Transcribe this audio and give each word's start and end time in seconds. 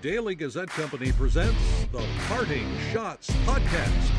Daily 0.00 0.36
Gazette 0.36 0.68
Company 0.68 1.10
presents 1.10 1.58
the 1.90 2.04
Parting 2.28 2.68
Schotts 2.92 3.30
Podcast. 3.44 4.10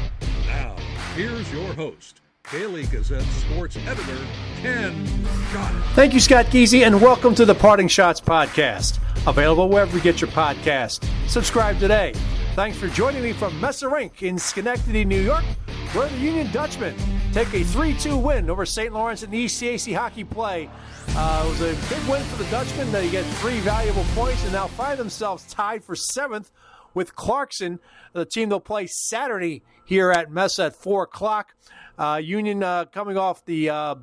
Now, 0.48 0.75
here's 1.16 1.50
your 1.53 1.74
host, 1.74 2.19
Daily 2.51 2.85
Gazette 2.87 3.24
sports 3.24 3.77
editor, 3.87 4.17
Ken 4.57 5.05
Schott. 5.53 5.71
Thank 5.93 6.13
you, 6.13 6.19
Scott 6.19 6.47
Geezy, 6.47 6.85
and 6.85 7.01
welcome 7.01 7.33
to 7.33 7.45
the 7.45 7.55
Parting 7.55 7.87
Schotts 7.87 8.21
Podcast. 8.21 9.00
Available 9.25 9.70
wherever 9.70 9.95
you 9.95 10.04
get 10.04 10.20
your 10.20 10.29
podcast. 10.31 11.07
Subscribe 11.29 11.80
today. 11.80 12.11
Thanks 12.55 12.77
for 12.77 12.89
joining 12.89 13.23
me 13.23 13.32
from 13.32 13.57
Messa 13.61 13.88
Rink 13.88 14.21
in 14.21 14.38
Schenectady, 14.38 15.05
New 15.05 15.21
York, 15.21 15.46
where 15.93 16.07
the 16.07 16.17
Union 16.17 16.51
Dutchmen 16.51 16.95
take 17.33 17.53
a 17.53 17.63
3 17.63 17.93
2 17.95 18.17
win 18.17 18.49
over 18.49 18.65
St. 18.65 18.93
Lawrence 18.93 19.23
in 19.23 19.31
the 19.31 19.45
ECAC 19.45 19.95
hockey 19.95 20.23
play. 20.23 20.69
Uh, 21.09 21.43
it 21.45 21.49
was 21.49 21.61
a 21.61 21.93
big 21.93 22.07
win 22.07 22.23
for 22.23 22.43
the 22.43 22.49
Dutchmen. 22.51 22.91
They 22.91 23.09
get 23.09 23.25
three 23.37 23.59
valuable 23.59 24.05
points 24.13 24.43
and 24.43 24.54
now 24.54 24.67
find 24.67 24.99
themselves 24.99 25.45
tied 25.51 25.83
for 25.83 25.95
seventh 25.95 26.51
with 26.93 27.15
Clarkson, 27.15 27.79
the 28.14 28.25
team 28.25 28.50
they'll 28.50 28.59
play 28.59 28.87
Saturday 28.87 29.64
here 29.86 30.11
at 30.11 30.31
Messa 30.31 30.65
at 30.65 30.75
4 30.75 31.04
o'clock. 31.04 31.55
Uh, 31.97 32.20
Union 32.23 32.64
uh, 32.64 32.86
coming 32.86 33.17
off 33.17 33.44
the 33.45 33.70
uh, 33.70 33.95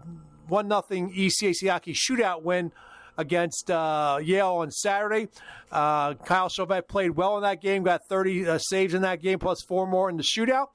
1 0.48 0.68
0 0.68 0.82
ECAC 0.88 1.68
hockey 1.70 1.94
shootout 1.94 2.42
win 2.42 2.72
against 3.16 3.70
uh, 3.70 4.18
Yale 4.22 4.56
on 4.56 4.70
Saturday. 4.70 5.28
Uh, 5.70 6.14
Kyle 6.14 6.48
Chauvette 6.48 6.88
played 6.88 7.10
well 7.10 7.36
in 7.36 7.42
that 7.42 7.62
game, 7.62 7.82
got 7.82 8.06
30 8.08 8.48
uh, 8.48 8.58
saves 8.58 8.94
in 8.94 9.02
that 9.02 9.22
game, 9.22 9.38
plus 9.38 9.62
four 9.62 9.86
more 9.86 10.10
in 10.10 10.16
the 10.16 10.22
shootout. 10.22 10.68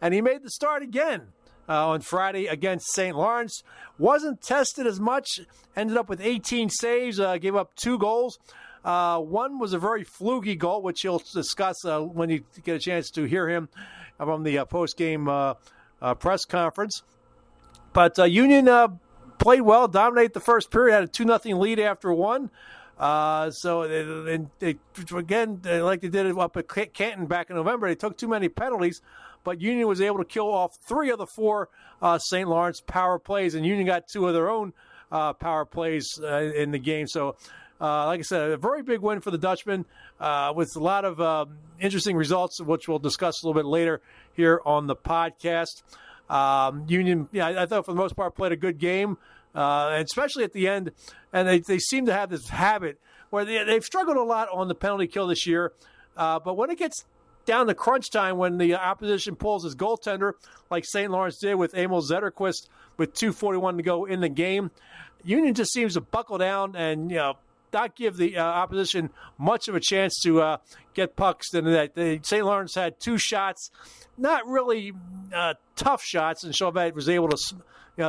And 0.00 0.14
he 0.14 0.20
made 0.20 0.42
the 0.42 0.50
start 0.50 0.82
again 0.82 1.28
uh, 1.68 1.88
on 1.88 2.00
Friday 2.00 2.46
against 2.46 2.92
St. 2.92 3.16
Lawrence. 3.16 3.62
Wasn't 3.98 4.42
tested 4.42 4.86
as 4.86 4.98
much, 4.98 5.40
ended 5.76 5.96
up 5.96 6.08
with 6.08 6.20
18 6.20 6.70
saves, 6.70 7.20
uh, 7.20 7.36
gave 7.38 7.54
up 7.54 7.74
two 7.74 7.98
goals. 7.98 8.38
Uh, 8.84 9.18
one 9.18 9.58
was 9.58 9.72
a 9.72 9.78
very 9.78 10.04
fluky 10.04 10.56
goal, 10.56 10.82
which 10.82 11.02
he'll 11.02 11.22
discuss 11.32 11.84
when 11.84 12.30
you 12.30 12.42
get 12.64 12.76
a 12.76 12.78
chance 12.78 13.10
to 13.10 13.24
hear 13.24 13.48
him 13.48 13.68
from 14.16 14.42
the 14.42 14.64
post 14.70 14.96
game 14.96 15.28
press 16.18 16.46
conference. 16.46 17.02
But 17.92 18.16
Union 18.30 18.98
played 19.38 19.62
well, 19.62 19.86
dominated 19.86 20.32
the 20.32 20.40
first 20.40 20.70
period, 20.70 20.94
had 20.94 21.04
a 21.04 21.08
2 21.08 21.26
0 21.26 21.58
lead 21.58 21.78
after 21.78 22.12
one. 22.12 22.50
Uh, 23.00 23.50
so, 23.50 23.82
and 23.82 24.50
they, 24.58 24.76
again, 25.16 25.62
like 25.64 26.02
they 26.02 26.08
did 26.08 26.26
it 26.26 26.36
up 26.36 26.54
at 26.58 26.68
Canton 26.68 27.24
back 27.24 27.48
in 27.48 27.56
November, 27.56 27.88
they 27.88 27.94
took 27.94 28.18
too 28.18 28.28
many 28.28 28.50
penalties, 28.50 29.00
but 29.42 29.58
Union 29.58 29.88
was 29.88 30.02
able 30.02 30.18
to 30.18 30.24
kill 30.26 30.52
off 30.52 30.76
three 30.86 31.08
of 31.08 31.16
the 31.16 31.26
four 31.26 31.70
uh, 32.02 32.18
St. 32.18 32.46
Lawrence 32.46 32.82
power 32.86 33.18
plays, 33.18 33.54
and 33.54 33.64
Union 33.64 33.86
got 33.86 34.06
two 34.06 34.28
of 34.28 34.34
their 34.34 34.50
own 34.50 34.74
uh, 35.10 35.32
power 35.32 35.64
plays 35.64 36.20
uh, 36.22 36.52
in 36.54 36.72
the 36.72 36.78
game. 36.78 37.06
So, 37.06 37.36
uh, 37.80 38.04
like 38.04 38.20
I 38.20 38.22
said, 38.22 38.50
a 38.50 38.56
very 38.58 38.82
big 38.82 39.00
win 39.00 39.22
for 39.22 39.30
the 39.30 39.38
Dutchmen 39.38 39.86
uh, 40.20 40.52
with 40.54 40.76
a 40.76 40.80
lot 40.80 41.06
of 41.06 41.22
um, 41.22 41.56
interesting 41.80 42.16
results, 42.16 42.60
which 42.60 42.86
we'll 42.86 42.98
discuss 42.98 43.42
a 43.42 43.46
little 43.46 43.58
bit 43.58 43.66
later 43.66 44.02
here 44.34 44.60
on 44.66 44.86
the 44.86 44.96
podcast. 44.96 45.82
Um, 46.28 46.84
Union, 46.86 47.28
yeah, 47.32 47.62
I 47.62 47.64
thought 47.64 47.86
for 47.86 47.92
the 47.92 47.98
most 47.98 48.14
part 48.14 48.36
played 48.36 48.52
a 48.52 48.56
good 48.56 48.78
game, 48.78 49.16
uh, 49.54 50.02
especially 50.04 50.44
at 50.44 50.52
the 50.52 50.68
end. 50.68 50.92
And 51.32 51.48
they, 51.48 51.58
they 51.60 51.78
seem 51.78 52.06
to 52.06 52.12
have 52.12 52.30
this 52.30 52.48
habit 52.48 52.98
where 53.30 53.44
they, 53.44 53.62
they've 53.64 53.84
struggled 53.84 54.16
a 54.16 54.22
lot 54.22 54.48
on 54.52 54.68
the 54.68 54.74
penalty 54.74 55.06
kill 55.06 55.28
this 55.28 55.46
year. 55.46 55.72
Uh, 56.16 56.38
but 56.38 56.56
when 56.56 56.70
it 56.70 56.78
gets 56.78 57.04
down 57.46 57.66
to 57.66 57.74
crunch 57.74 58.10
time, 58.10 58.36
when 58.36 58.58
the 58.58 58.74
opposition 58.74 59.36
pulls 59.36 59.64
his 59.64 59.74
goaltender, 59.74 60.32
like 60.70 60.84
St. 60.84 61.10
Lawrence 61.10 61.38
did 61.38 61.54
with 61.54 61.74
Emil 61.74 62.02
Zetterquist 62.02 62.68
with 62.96 63.14
2:41 63.14 63.76
to 63.78 63.82
go 63.82 64.04
in 64.04 64.20
the 64.20 64.28
game, 64.28 64.70
Union 65.24 65.54
just 65.54 65.72
seems 65.72 65.94
to 65.94 66.00
buckle 66.00 66.38
down 66.38 66.76
and 66.76 67.10
you 67.10 67.16
know 67.16 67.36
not 67.72 67.94
give 67.94 68.16
the 68.16 68.36
uh, 68.36 68.44
opposition 68.44 69.10
much 69.38 69.68
of 69.68 69.74
a 69.74 69.80
chance 69.80 70.20
to 70.22 70.42
uh, 70.42 70.56
get 70.94 71.16
pucks. 71.16 71.54
And 71.54 71.66
that 71.68 71.92
St. 72.24 72.44
Lawrence 72.44 72.74
had 72.74 72.98
two 73.00 73.16
shots, 73.16 73.70
not 74.18 74.46
really 74.46 74.92
uh, 75.34 75.54
tough 75.76 76.02
shots, 76.02 76.44
and 76.44 76.54
Chauvette 76.54 76.94
was 76.94 77.08
able 77.08 77.28
to 77.28 77.38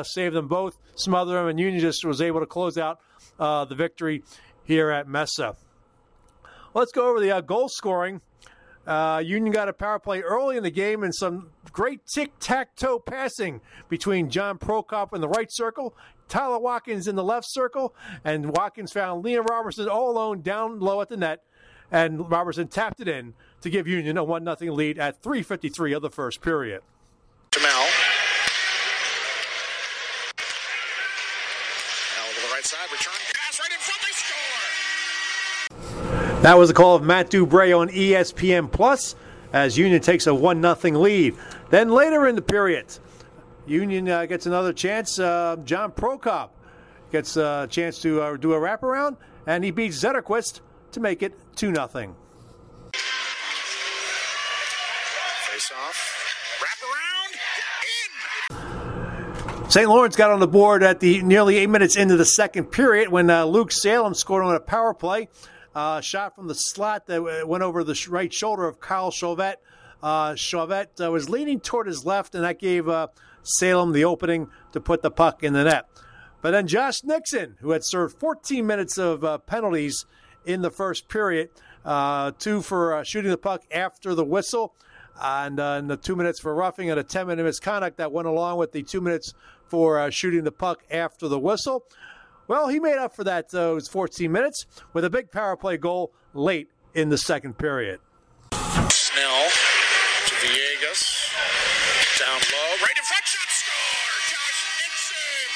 save 0.02 0.34
them 0.34 0.48
both, 0.48 0.78
smother 0.96 1.34
them, 1.36 1.48
and 1.48 1.60
Union 1.60 1.80
just 1.80 2.06
was 2.06 2.22
able 2.22 2.40
to 2.40 2.46
close 2.46 2.78
out 2.78 3.00
uh, 3.40 3.66
the 3.66 3.76
victory 3.76 4.24
here 4.64 4.90
at 4.90 5.08
Messa. 5.08 5.56
Let's 6.74 6.92
go 6.92 7.10
over 7.10 7.20
the 7.20 7.32
uh, 7.32 7.42
goal 7.42 7.68
scoring. 7.68 8.22
Uh, 8.88 9.22
Union 9.24 9.52
got 9.54 9.68
a 9.70 9.74
power 9.74 10.00
play 10.00 10.22
early 10.22 10.58
in 10.58 10.64
the 10.64 10.72
game 10.72 11.04
and 11.04 11.14
some 11.14 11.52
great 11.72 12.02
tic 12.08 12.32
tac 12.40 12.76
toe 12.76 12.98
passing 12.98 13.62
between 13.90 14.30
John 14.30 14.58
Prokop 14.58 15.14
in 15.14 15.22
the 15.22 15.28
right 15.28 15.52
circle, 15.52 15.96
Tyler 16.28 16.58
Watkins 16.60 17.08
in 17.08 17.16
the 17.16 17.24
left 17.24 17.46
circle, 17.50 17.94
and 18.24 18.52
Watkins 18.52 18.92
found 18.92 19.24
Liam 19.24 19.48
Robertson 19.48 19.88
all 19.88 20.10
alone 20.10 20.42
down 20.42 20.80
low 20.80 21.02
at 21.02 21.10
the 21.10 21.18
net, 21.18 21.44
and 21.92 22.32
Robertson 22.32 22.70
tapped 22.70 23.02
it 23.02 23.08
in 23.08 23.34
to 23.62 23.70
give 23.70 23.88
Union 23.88 24.18
a 24.18 24.24
1 24.24 24.46
0 24.58 24.74
lead 24.74 24.98
at 24.98 25.22
3.53 25.22 25.96
of 25.96 26.02
the 26.02 26.10
first 26.10 26.42
period. 26.42 26.82
Jamal. 27.52 27.70
Now 27.70 27.86
to 32.34 32.42
the 32.42 32.54
right 32.54 32.66
side, 32.66 32.92
return 32.92 33.14
pass 33.34 33.60
right 33.60 33.72
in 33.72 33.80
front, 33.80 34.02
they 34.02 34.14
score! 36.18 36.31
That 36.42 36.58
was 36.58 36.70
the 36.70 36.74
call 36.74 36.96
of 36.96 37.04
Matt 37.04 37.30
Dubray 37.30 37.78
on 37.80 37.90
ESPN 37.90 38.72
Plus 38.72 39.14
as 39.54 39.78
Union 39.78 40.02
takes 40.02 40.26
a 40.26 40.34
1 40.34 40.60
0 40.60 41.00
lead. 41.00 41.36
Then 41.70 41.90
later 41.90 42.26
in 42.26 42.36
the 42.36 42.42
period, 42.42 42.88
Union 43.68 44.10
uh, 44.10 44.26
gets 44.26 44.48
another 44.48 44.74
chance. 44.74 45.20
Uh, 45.20 45.58
John 45.64 45.92
Prokop 45.92 46.50
gets 47.12 47.38
a 47.38 47.68
chance 47.70 48.02
to 48.02 48.22
uh, 48.22 48.38
do 48.38 48.54
a 48.54 48.58
wraparound, 48.58 49.18
and 49.46 49.64
he 49.64 49.70
beats 49.70 50.04
Zetterquist 50.04 50.62
to 50.94 51.00
make 51.00 51.22
it 51.22 51.38
2 51.58 51.76
0. 51.76 51.88
Face 51.88 52.12
off. 55.78 56.58
Wraparound. 58.50 59.62
In. 59.62 59.70
St. 59.70 59.88
Lawrence 59.88 60.16
got 60.16 60.32
on 60.32 60.40
the 60.40 60.48
board 60.48 60.82
at 60.82 61.00
the 61.02 61.22
nearly 61.22 61.58
eight 61.58 61.70
minutes 61.70 61.96
into 61.96 62.18
the 62.18 62.26
second 62.26 62.72
period 62.72 63.10
when 63.10 63.30
uh, 63.30 63.46
Luke 63.46 63.72
Salem 63.72 64.16
scored 64.16 64.44
on 64.44 64.56
a 64.56 64.60
power 64.60 64.96
play. 64.96 65.30
Uh, 65.74 66.02
shot 66.02 66.36
from 66.36 66.48
the 66.48 66.54
slot 66.54 67.08
that 67.08 67.48
went 67.48 67.64
over 67.64 67.84
the 67.84 68.08
right 68.10 68.34
shoulder 68.34 68.66
of 68.66 68.80
Kyle 68.80 69.12
Chauvette. 69.12 69.62
Uh, 70.04 70.36
Chauvette 70.36 71.00
uh, 71.02 71.12
was 71.12 71.30
leaning 71.30 71.60
toward 71.60 71.88
his 71.88 72.06
left, 72.06 72.36
and 72.36 72.44
that 72.44 72.60
gave 72.60 72.90
uh, 72.90 73.08
Salem 73.44 73.94
the 73.94 74.04
opening 74.04 74.50
to 74.74 74.82
put 74.82 75.02
the 75.02 75.12
puck 75.12 75.44
in 75.44 75.54
the 75.54 75.64
net. 75.64 75.86
But 76.42 76.52
then 76.52 76.68
Josh 76.68 77.04
Nixon, 77.04 77.58
who 77.62 77.72
had 77.72 77.84
served 77.86 78.20
14 78.20 78.66
minutes 78.66 78.98
of 78.98 79.24
uh, 79.24 79.38
penalties 79.40 80.06
in 80.46 80.62
the 80.62 80.72
first 80.72 81.08
period, 81.08 81.50
uh, 81.86 82.32
two 82.38 82.62
for 82.62 82.96
uh, 82.96 83.04
shooting 83.04 83.32
the 83.32 83.38
puck 83.38 83.64
after 83.72 84.16
the 84.16 84.26
whistle, 84.26 84.74
and, 85.22 85.60
uh, 85.60 85.74
and, 85.74 85.90
the 85.90 85.98
two 85.98 86.16
minutes 86.16 86.40
for 86.40 86.56
roughing 86.56 86.90
and 86.90 87.00
a 87.00 87.04
10 87.04 87.28
minute 87.28 87.44
misconduct 87.44 87.98
that 87.98 88.12
went 88.12 88.28
along 88.28 88.58
with 88.58 88.72
the 88.72 88.82
two 88.82 89.02
minutes 89.02 89.34
for 89.68 90.00
uh, 90.00 90.10
shooting 90.10 90.44
the 90.44 90.52
puck 90.52 90.84
after 90.90 91.28
the 91.28 91.40
whistle. 91.40 91.86
Well, 92.52 92.68
he 92.68 92.82
made 92.82 92.98
up 92.98 93.16
for 93.16 93.24
that 93.24 93.48
those 93.48 93.88
14 93.88 94.30
minutes 94.30 94.66
with 94.92 95.06
a 95.06 95.10
big 95.10 95.32
power 95.32 95.56
play 95.56 95.78
goal 95.78 96.12
late 96.34 96.68
in 96.94 97.08
the 97.08 97.18
second 97.18 97.58
period. 97.58 98.02
Snell 98.52 99.48
to 100.26 100.36
Villegas. 100.36 101.32
Down 102.20 102.42
low, 102.52 102.76
right 102.84 102.98
in 102.98 103.04
front, 103.06 103.24
shot 103.24 103.48
score! 103.48 104.20
Josh 104.28 104.68
Nixon! 104.84 105.48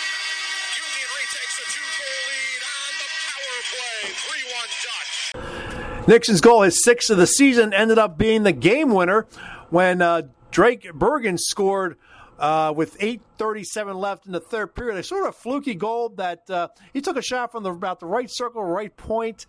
Union 0.80 1.10
retakes 1.20 1.60
a 1.60 1.68
two-goal 1.74 2.24
lead 2.32 2.64
on 2.72 2.92
the 3.04 3.10
power 3.28 3.60
play. 3.76 4.16
3-1 5.34 6.00
Dutch. 6.00 6.08
Nixon's 6.08 6.40
goal, 6.40 6.62
his 6.62 6.82
sixth 6.82 7.10
of 7.10 7.18
the 7.18 7.28
season, 7.28 7.74
ended 7.74 7.98
up 7.98 8.18
being 8.18 8.44
the 8.44 8.54
game 8.54 8.92
winner 8.92 9.28
when 9.70 10.02
uh, 10.02 10.22
Drake 10.50 10.94
Bergen 10.94 11.38
scored 11.38 11.98
uh, 12.40 12.74
with 12.76 12.98
8:37 13.00 13.96
left 13.96 14.26
in 14.26 14.32
the 14.32 14.40
third 14.40 14.76
period. 14.76 14.98
A 14.98 15.04
sort 15.04 15.28
of 15.28 15.36
fluky 15.36 15.76
goal 15.76 16.10
that 16.10 16.50
uh, 16.50 16.70
he 16.94 17.02
took 17.02 17.18
a 17.18 17.22
shot 17.22 17.52
from 17.52 17.64
the, 17.64 17.72
about 17.72 18.00
the 18.00 18.06
right 18.06 18.30
circle, 18.30 18.64
right 18.64 18.96
point, 18.96 19.46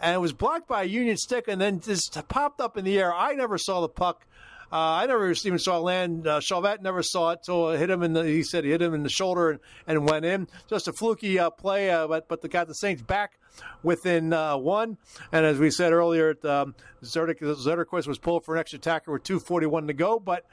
and 0.00 0.14
it 0.14 0.18
was 0.18 0.32
blocked 0.32 0.68
by 0.68 0.82
a 0.82 0.86
Union 0.86 1.16
stick, 1.16 1.46
and 1.48 1.60
then 1.60 1.80
just 1.80 2.20
popped 2.28 2.60
up 2.60 2.76
in 2.76 2.84
the 2.84 2.98
air. 2.98 3.14
I 3.14 3.34
never 3.34 3.58
saw 3.58 3.80
the 3.80 3.88
puck 3.88 4.24
uh, 4.70 4.76
I 4.76 5.06
never 5.06 5.30
even 5.30 5.58
saw 5.58 5.78
it 5.78 5.80
land. 5.80 6.26
Uh, 6.26 6.40
Chauvette 6.40 6.82
never 6.82 7.02
saw 7.02 7.30
it 7.30 7.42
till 7.42 7.70
it 7.70 7.78
hit 7.78 7.88
him 7.88 8.02
in 8.02 8.12
the. 8.12 8.24
He 8.24 8.42
said 8.42 8.64
he 8.64 8.70
hit 8.70 8.82
him 8.82 8.92
in 8.92 9.02
the 9.02 9.08
shoulder 9.08 9.50
and, 9.50 9.60
and 9.86 10.06
went 10.06 10.26
in. 10.26 10.46
Just 10.68 10.88
a 10.88 10.92
fluky 10.92 11.38
uh, 11.38 11.48
play, 11.48 11.90
uh, 11.90 12.06
but 12.06 12.28
but 12.28 12.42
the 12.42 12.48
got 12.48 12.68
the 12.68 12.74
Saints 12.74 13.00
back 13.00 13.38
within 13.82 14.32
uh, 14.32 14.56
one. 14.56 14.98
And 15.32 15.44
as 15.44 15.58
we 15.58 15.70
said 15.70 15.92
earlier, 15.92 16.34
um, 16.44 16.74
Zetterquist 17.02 18.06
was 18.06 18.18
pulled 18.18 18.44
for 18.44 18.54
an 18.54 18.60
extra 18.60 18.78
attacker 18.78 19.12
with 19.12 19.24
2:41 19.24 19.88
to 19.88 19.94
go, 19.94 20.18
but 20.18 20.44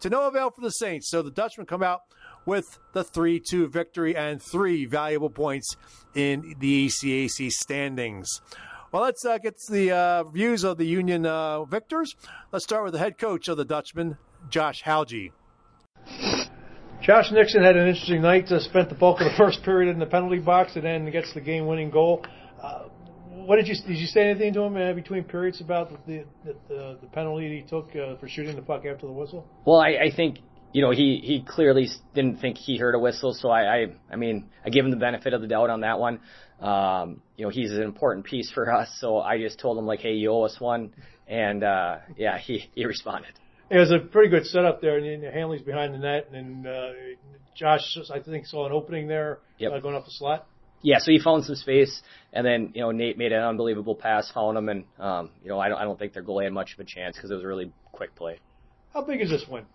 to 0.00 0.10
no 0.10 0.26
avail 0.26 0.50
for 0.50 0.60
the 0.60 0.70
Saints. 0.70 1.10
So 1.10 1.22
the 1.22 1.30
Dutchmen 1.30 1.66
come 1.66 1.82
out 1.82 2.02
with 2.46 2.78
the 2.92 3.04
3 3.04 3.40
2 3.40 3.68
victory 3.68 4.16
and 4.16 4.40
three 4.42 4.86
valuable 4.86 5.30
points 5.30 5.76
in 6.14 6.54
the 6.58 6.86
ECAC 6.86 7.50
standings. 7.50 8.40
Well, 8.92 9.02
let's 9.02 9.24
uh, 9.24 9.38
get 9.38 9.54
the 9.68 9.92
uh, 9.92 10.24
views 10.24 10.64
of 10.64 10.76
the 10.76 10.84
Union 10.84 11.24
uh, 11.24 11.64
victors. 11.64 12.16
Let's 12.50 12.64
start 12.64 12.82
with 12.82 12.94
the 12.94 12.98
head 12.98 13.18
coach 13.18 13.46
of 13.46 13.56
the 13.56 13.64
Dutchman, 13.64 14.16
Josh 14.48 14.82
Hauge. 14.82 15.30
Josh 17.00 17.30
Nixon 17.30 17.62
had 17.62 17.76
an 17.76 17.86
interesting 17.86 18.20
night. 18.20 18.50
Uh, 18.50 18.58
spent 18.58 18.88
the 18.88 18.96
bulk 18.96 19.20
of 19.20 19.30
the 19.30 19.36
first 19.36 19.62
period 19.62 19.92
in 19.92 20.00
the 20.00 20.06
penalty 20.06 20.40
box 20.40 20.74
and 20.74 20.84
then 20.84 21.08
gets 21.10 21.32
the 21.32 21.40
game-winning 21.40 21.90
goal. 21.90 22.24
Uh, 22.62 22.88
what 23.32 23.56
did 23.56 23.68
you 23.68 23.74
did 23.74 23.96
you 23.96 24.06
say 24.06 24.28
anything 24.28 24.52
to 24.54 24.62
him 24.62 24.76
uh, 24.76 24.92
between 24.92 25.24
periods 25.24 25.60
about 25.60 25.90
the 26.06 26.24
the, 26.44 26.54
the, 26.68 26.98
the 27.00 27.06
penalty 27.08 27.60
he 27.60 27.68
took 27.68 27.94
uh, 27.96 28.16
for 28.16 28.28
shooting 28.28 28.56
the 28.56 28.62
puck 28.62 28.84
after 28.84 29.06
the 29.06 29.12
whistle? 29.12 29.46
Well, 29.64 29.78
I, 29.78 29.88
I 29.90 30.10
think 30.14 30.38
you 30.72 30.82
know 30.82 30.90
he 30.90 31.20
he 31.22 31.44
clearly 31.46 31.88
didn't 32.14 32.40
think 32.40 32.58
he 32.58 32.76
heard 32.76 32.94
a 32.94 32.98
whistle, 32.98 33.32
so 33.34 33.50
I 33.50 33.62
I, 33.62 33.86
I 34.10 34.16
mean 34.16 34.50
I 34.64 34.70
give 34.70 34.84
him 34.84 34.90
the 34.90 34.96
benefit 34.96 35.32
of 35.32 35.40
the 35.40 35.46
doubt 35.46 35.70
on 35.70 35.80
that 35.80 35.98
one. 35.98 36.20
Um, 36.60 37.22
you 37.36 37.44
know 37.44 37.50
he's 37.50 37.70
an 37.70 37.82
important 37.82 38.26
piece 38.26 38.50
for 38.50 38.70
us, 38.72 38.88
so 39.00 39.18
I 39.18 39.38
just 39.38 39.58
told 39.58 39.78
him 39.78 39.86
like, 39.86 40.00
hey, 40.00 40.14
you 40.14 40.30
owe 40.30 40.42
us 40.42 40.60
one, 40.60 40.92
and 41.26 41.64
uh, 41.64 41.98
yeah, 42.16 42.38
he 42.38 42.70
he 42.74 42.84
responded. 42.84 43.32
It 43.70 43.78
was 43.78 43.92
a 43.92 44.00
pretty 44.00 44.30
good 44.30 44.46
setup 44.46 44.80
there, 44.80 44.98
and 44.98 45.22
Hanley's 45.22 45.62
behind 45.62 45.94
the 45.94 45.98
net, 45.98 46.28
and 46.32 46.66
uh, 46.66 46.90
Josh 47.54 47.96
I 48.12 48.18
think 48.18 48.46
saw 48.46 48.66
an 48.66 48.72
opening 48.72 49.06
there 49.06 49.38
yep. 49.58 49.72
uh, 49.72 49.78
going 49.78 49.94
up 49.94 50.04
the 50.04 50.10
slot 50.10 50.46
yeah, 50.82 50.98
so 50.98 51.10
he 51.10 51.18
found 51.18 51.44
some 51.44 51.56
space, 51.56 52.02
and 52.32 52.46
then 52.46 52.72
you 52.74 52.80
know 52.80 52.90
Nate 52.90 53.18
made 53.18 53.32
an 53.32 53.42
unbelievable 53.42 53.94
pass, 53.94 54.30
found 54.32 54.56
him, 54.56 54.68
and 54.68 54.84
um, 54.98 55.30
you 55.42 55.48
know 55.48 55.58
I 55.58 55.68
don't 55.68 55.78
I 55.78 55.84
don't 55.84 55.98
think 55.98 56.12
their 56.12 56.22
goalie 56.22 56.44
had 56.44 56.52
much 56.52 56.72
of 56.74 56.80
a 56.80 56.84
chance 56.84 57.16
because 57.16 57.30
it 57.30 57.34
was 57.34 57.44
a 57.44 57.46
really 57.46 57.72
quick 57.92 58.14
play. 58.14 58.38
How 58.92 59.02
big 59.02 59.20
is 59.20 59.30
this 59.30 59.44
win? 59.48 59.66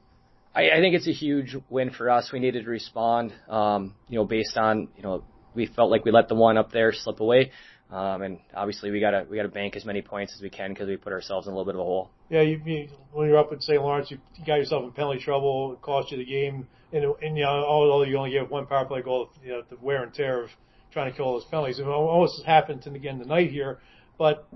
I, 0.56 0.72
I 0.72 0.80
think 0.80 0.96
it's 0.96 1.08
a 1.08 1.14
huge 1.14 1.56
win 1.70 1.92
for 1.92 2.10
us. 2.10 2.32
We 2.32 2.40
needed 2.40 2.64
to 2.64 2.70
respond, 2.70 3.34
um, 3.50 3.94
you 4.08 4.18
know, 4.18 4.26
based 4.26 4.58
on 4.58 4.88
you 4.96 5.04
know 5.04 5.24
we 5.54 5.68
felt 5.68 5.92
like 5.92 6.06
we 6.06 6.12
let 6.12 6.28
the 6.28 6.36
one 6.36 6.58
up 6.58 6.72
there 6.72 6.92
slip 6.92 7.20
away, 7.20 7.52
um, 7.92 8.24
and 8.24 8.40
obviously 8.56 8.90
we 8.90 9.00
gotta 9.00 9.26
we 9.30 9.38
gotta 9.38 9.50
bank 9.50 9.76
as 9.76 9.86
many 9.86 10.02
points 10.02 10.34
as 10.36 10.42
we 10.42 10.50
can 10.50 10.72
because 10.72 10.88
we 10.88 10.98
put 10.98 11.14
ourselves 11.14 11.46
in 11.48 11.54
a 11.54 11.56
little 11.56 11.72
bit 11.72 11.76
of 11.76 11.82
a 11.82 11.84
hole. 11.84 12.10
Yeah, 12.30 12.42
you, 12.42 12.60
you 12.66 12.90
when 13.12 13.28
you're 13.28 13.38
up 13.38 13.54
in 13.54 13.62
St. 13.62 13.80
Lawrence, 13.80 14.10
you, 14.10 14.18
you 14.36 14.46
got 14.46 14.56
yourself 14.56 14.84
in 14.86 14.92
penalty 14.92 15.20
trouble. 15.20 15.74
It 15.74 15.82
cost 15.82 16.12
you 16.12 16.18
the 16.18 16.26
game, 16.26 16.68
and, 16.92 17.06
and 17.22 17.38
you 17.38 17.44
know, 17.44 17.50
although 17.50 18.04
you 18.04 18.18
only 18.18 18.32
get 18.32 18.50
one 18.50 18.66
power 18.66 18.86
play 18.86 19.04
goal, 19.04 19.30
you 19.44 19.52
know, 19.52 19.62
the 19.70 19.78
wear 19.78 20.02
and 20.02 20.14
tear 20.14 20.44
of 20.44 20.50
trying 20.96 21.12
to 21.12 21.18
kill 21.18 21.26
all 21.26 21.34
those 21.34 21.46
penalties. 21.46 21.78
It 21.78 21.86
almost 21.86 22.46
happened 22.46 22.82
to 22.84 22.92
again 22.94 23.20
tonight 23.20 23.52
here, 23.52 23.80
but 24.18 24.48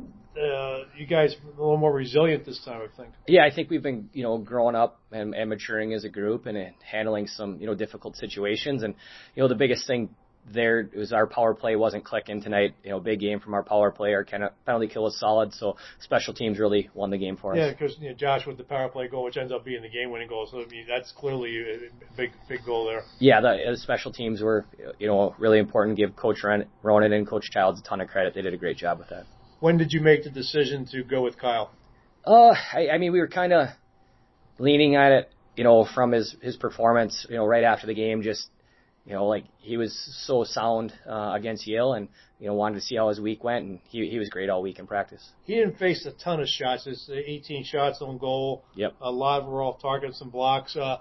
uh, 0.41 0.85
you 0.97 1.05
guys 1.05 1.35
are 1.35 1.49
a 1.49 1.61
little 1.61 1.75
more 1.75 1.93
resilient 1.93 2.45
this 2.45 2.61
time, 2.63 2.81
I 2.81 2.95
think. 2.95 3.13
Yeah, 3.27 3.41
I 3.45 3.53
think 3.53 3.69
we've 3.69 3.83
been 3.83 4.09
you 4.13 4.23
know 4.23 4.37
growing 4.37 4.73
up 4.73 5.01
and, 5.11 5.35
and 5.35 5.49
maturing 5.49 5.93
as 5.93 6.05
a 6.05 6.09
group 6.09 6.45
and 6.45 6.57
handling 6.81 7.27
some 7.27 7.59
you 7.59 7.67
know 7.67 7.75
difficult 7.75 8.15
situations. 8.15 8.83
And 8.83 8.95
you 9.35 9.43
know 9.43 9.49
the 9.49 9.55
biggest 9.55 9.85
thing 9.85 10.15
there 10.51 10.79
it 10.79 10.95
was 10.95 11.13
our 11.13 11.27
power 11.27 11.53
play 11.53 11.75
wasn't 11.75 12.03
clicking 12.03 12.41
tonight. 12.41 12.75
You 12.83 12.91
know, 12.91 12.99
big 12.99 13.19
game 13.19 13.39
from 13.39 13.53
our 13.53 13.63
power 13.63 13.91
play. 13.91 14.13
Our 14.13 14.23
penalty 14.23 14.87
kill 14.87 15.03
was 15.03 15.19
solid, 15.19 15.53
so 15.53 15.77
special 15.99 16.33
teams 16.33 16.59
really 16.59 16.89
won 16.93 17.09
the 17.09 17.17
game 17.17 17.37
for 17.37 17.53
us. 17.53 17.57
Yeah, 17.57 17.71
because 17.71 17.97
you 17.99 18.09
know, 18.09 18.15
Josh 18.15 18.45
with 18.45 18.57
the 18.57 18.63
power 18.63 18.89
play 18.89 19.07
goal, 19.07 19.23
which 19.23 19.37
ends 19.37 19.51
up 19.51 19.65
being 19.65 19.81
the 19.81 19.89
game-winning 19.89 20.27
goal. 20.27 20.47
So 20.49 20.61
I 20.61 20.65
mean, 20.65 20.85
that's 20.87 21.11
clearly 21.11 21.59
a 21.59 21.77
big, 22.17 22.31
big 22.47 22.65
goal 22.65 22.85
there. 22.85 23.03
Yeah, 23.19 23.41
the, 23.41 23.57
the 23.71 23.77
special 23.77 24.11
teams 24.11 24.41
were 24.41 24.65
you 24.99 25.07
know 25.07 25.35
really 25.37 25.59
important. 25.59 25.97
Give 25.97 26.15
Coach 26.15 26.43
Ronan 26.83 27.13
and 27.13 27.27
Coach 27.27 27.49
Childs 27.51 27.79
a 27.79 27.83
ton 27.83 28.01
of 28.01 28.07
credit. 28.07 28.33
They 28.33 28.41
did 28.41 28.53
a 28.53 28.57
great 28.57 28.77
job 28.77 28.99
with 28.99 29.09
that. 29.09 29.25
When 29.59 29.77
did 29.77 29.91
you 29.91 30.01
make 30.01 30.23
the 30.23 30.29
decision 30.29 30.85
to 30.91 31.03
go 31.03 31.21
with 31.21 31.37
Kyle? 31.37 31.71
Uh, 32.25 32.53
I, 32.73 32.89
I 32.93 32.97
mean, 32.97 33.11
we 33.11 33.19
were 33.19 33.27
kind 33.27 33.53
of 33.53 33.69
leaning 34.57 34.95
at 34.95 35.11
it, 35.11 35.31
you 35.55 35.63
know, 35.63 35.85
from 35.85 36.11
his 36.11 36.35
his 36.41 36.57
performance, 36.57 37.25
you 37.29 37.35
know, 37.35 37.45
right 37.45 37.63
after 37.63 37.87
the 37.87 37.93
game, 37.93 38.21
just 38.21 38.47
you 39.05 39.13
know, 39.13 39.25
like 39.25 39.45
he 39.57 39.77
was 39.77 39.97
so 40.25 40.43
sound 40.43 40.93
uh, 41.07 41.31
against 41.33 41.67
Yale, 41.67 41.93
and 41.93 42.07
you 42.39 42.47
know 42.47 42.53
wanted 42.53 42.75
to 42.75 42.81
see 42.81 42.95
how 42.95 43.09
his 43.09 43.19
week 43.19 43.43
went, 43.43 43.65
and 43.65 43.79
he 43.89 44.07
he 44.09 44.19
was 44.19 44.29
great 44.29 44.49
all 44.49 44.61
week 44.61 44.79
in 44.79 44.87
practice. 44.87 45.27
He 45.45 45.55
didn't 45.55 45.77
face 45.77 46.05
a 46.05 46.11
ton 46.23 46.39
of 46.41 46.47
shots. 46.47 46.85
It's 46.85 47.09
18 47.09 47.63
shots 47.63 48.01
on 48.01 48.17
goal. 48.17 48.63
Yep. 48.75 48.95
A 49.01 49.11
lot 49.11 49.41
of 49.41 49.47
were 49.47 49.63
off 49.63 49.81
targets 49.81 50.21
and 50.21 50.31
blocks. 50.31 50.75
Uh, 50.75 50.97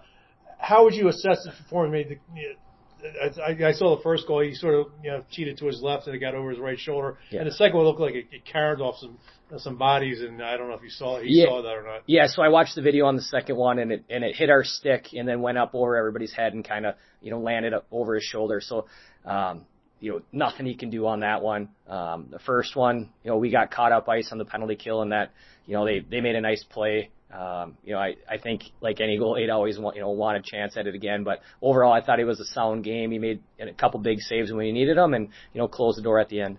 how 0.59 0.85
would 0.85 0.95
you 0.95 1.09
assess 1.09 1.45
his 1.45 1.55
performance? 1.55 2.09
Made 2.09 2.09
the, 2.09 3.43
I, 3.43 3.69
I 3.69 3.73
saw 3.73 3.97
the 3.97 4.03
first 4.03 4.27
goal. 4.27 4.41
He 4.41 4.55
sort 4.55 4.75
of 4.75 4.87
you 5.03 5.11
know 5.11 5.25
cheated 5.31 5.59
to 5.59 5.67
his 5.67 5.83
left 5.83 6.07
and 6.07 6.17
it 6.17 6.19
got 6.19 6.35
over 6.35 6.51
his 6.51 6.59
right 6.59 6.79
shoulder. 6.79 7.19
Yeah. 7.31 7.41
And 7.41 7.49
the 7.49 7.55
second 7.55 7.77
one 7.77 7.87
looked 7.87 8.01
like 8.01 8.15
it, 8.15 8.27
it 8.33 8.45
carried 8.45 8.81
off 8.81 8.97
some 8.99 9.19
some 9.57 9.77
bodies, 9.77 10.21
and 10.21 10.43
I 10.43 10.57
don't 10.57 10.69
know 10.69 10.75
if 10.75 10.83
you 10.83 10.91
saw 10.91 11.21
he 11.21 11.41
yeah. 11.41 11.47
saw 11.47 11.63
that 11.63 11.73
or 11.73 11.83
not. 11.83 12.03
Yeah, 12.07 12.27
so 12.27 12.43
I 12.43 12.49
watched 12.49 12.75
the 12.75 12.83
video 12.83 13.07
on 13.07 13.17
the 13.17 13.23
second 13.23 13.57
one, 13.57 13.79
and 13.79 13.93
it 13.93 14.05
and 14.11 14.23
it 14.23 14.37
hit 14.37 14.51
our 14.51 14.65
stick, 14.65 15.09
and 15.15 15.27
then 15.27 15.41
went 15.41 15.59
up 15.59 15.75
over 15.75 15.97
everybody's 15.97 16.33
head 16.33 16.53
and 16.53 16.67
kind 16.67 16.87
of 16.87 16.95
you 17.21 17.31
know 17.31 17.41
landed 17.41 17.73
up 17.73 17.87
over 17.91 18.15
his 18.15 18.25
shoulder. 18.25 18.61
So, 18.63 18.87
um, 19.25 19.65
you 20.01 20.13
know, 20.13 20.23
nothing 20.33 20.67
he 20.67 20.75
can 20.75 20.91
do 20.91 21.07
on 21.07 21.21
that 21.21 21.43
one. 21.43 21.71
Um, 21.89 22.29
the 22.31 22.39
first 22.41 22.77
one, 22.77 23.11
you 23.25 23.31
know, 23.31 23.39
we 23.39 23.51
got 23.51 23.71
caught 23.71 23.93
up 23.93 24.09
ice 24.09 24.29
on 24.33 24.39
the 24.39 24.45
penalty 24.45 24.77
kill, 24.77 25.03
and 25.03 25.13
that 25.13 25.33
you 25.67 25.75
know 25.75 25.85
they 25.85 26.01
they 26.01 26.21
made 26.21 26.37
a 26.37 26.41
nice 26.41 26.65
play. 26.65 27.11
Um, 27.33 27.77
you 27.85 27.93
know, 27.93 27.99
I, 27.99 28.17
I 28.29 28.39
think 28.39 28.63
like 28.81 29.01
any 29.01 29.19
goal, 29.19 29.37
he'd 29.37 29.51
always 29.51 29.79
want, 29.79 29.97
you 29.97 30.03
know, 30.03 30.11
want 30.11 30.39
a 30.39 30.43
chance 30.43 30.79
at 30.79 30.87
it 30.87 30.95
again. 30.95 31.25
But 31.25 31.41
overall, 31.61 31.93
I 31.93 32.01
thought 32.01 32.21
it 32.21 32.25
was 32.25 32.41
a 32.41 32.47
sound 32.47 32.85
game. 32.85 33.11
He 33.11 33.19
made 33.19 33.43
a 33.61 33.71
couple 33.75 34.01
big 34.01 34.21
saves 34.21 34.51
when 34.51 34.65
he 34.65 34.73
needed 34.73 34.97
them 34.97 35.13
and, 35.13 35.29
you 35.53 35.61
know, 35.61 35.69
closed 35.69 35.99
the 35.99 36.03
door 36.03 36.21
at 36.21 36.31
the 36.31 36.41
end. 36.41 36.59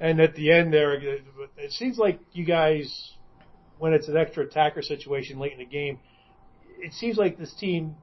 And 0.00 0.18
at 0.20 0.34
the 0.34 0.50
end 0.50 0.72
there, 0.72 0.94
it 0.94 1.72
seems 1.72 1.98
like 1.98 2.20
you 2.32 2.44
guys, 2.44 3.12
when 3.78 3.92
it's 3.92 4.08
an 4.08 4.16
extra 4.16 4.44
attacker 4.46 4.80
situation 4.80 5.38
late 5.38 5.52
in 5.52 5.58
the 5.58 5.66
game, 5.66 5.98
it 6.78 6.94
seems 6.94 7.18
like 7.18 7.38
this 7.38 7.52
team, 7.54 7.96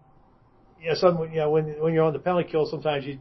you 0.79 0.89
know, 0.89 0.95
some, 0.95 1.17
you 1.31 1.37
know, 1.37 1.49
when 1.49 1.81
when 1.81 1.93
you're 1.93 2.03
on 2.03 2.13
the 2.13 2.19
penalty 2.19 2.49
kill, 2.49 2.67
sometimes 2.67 3.05
you 3.05 3.17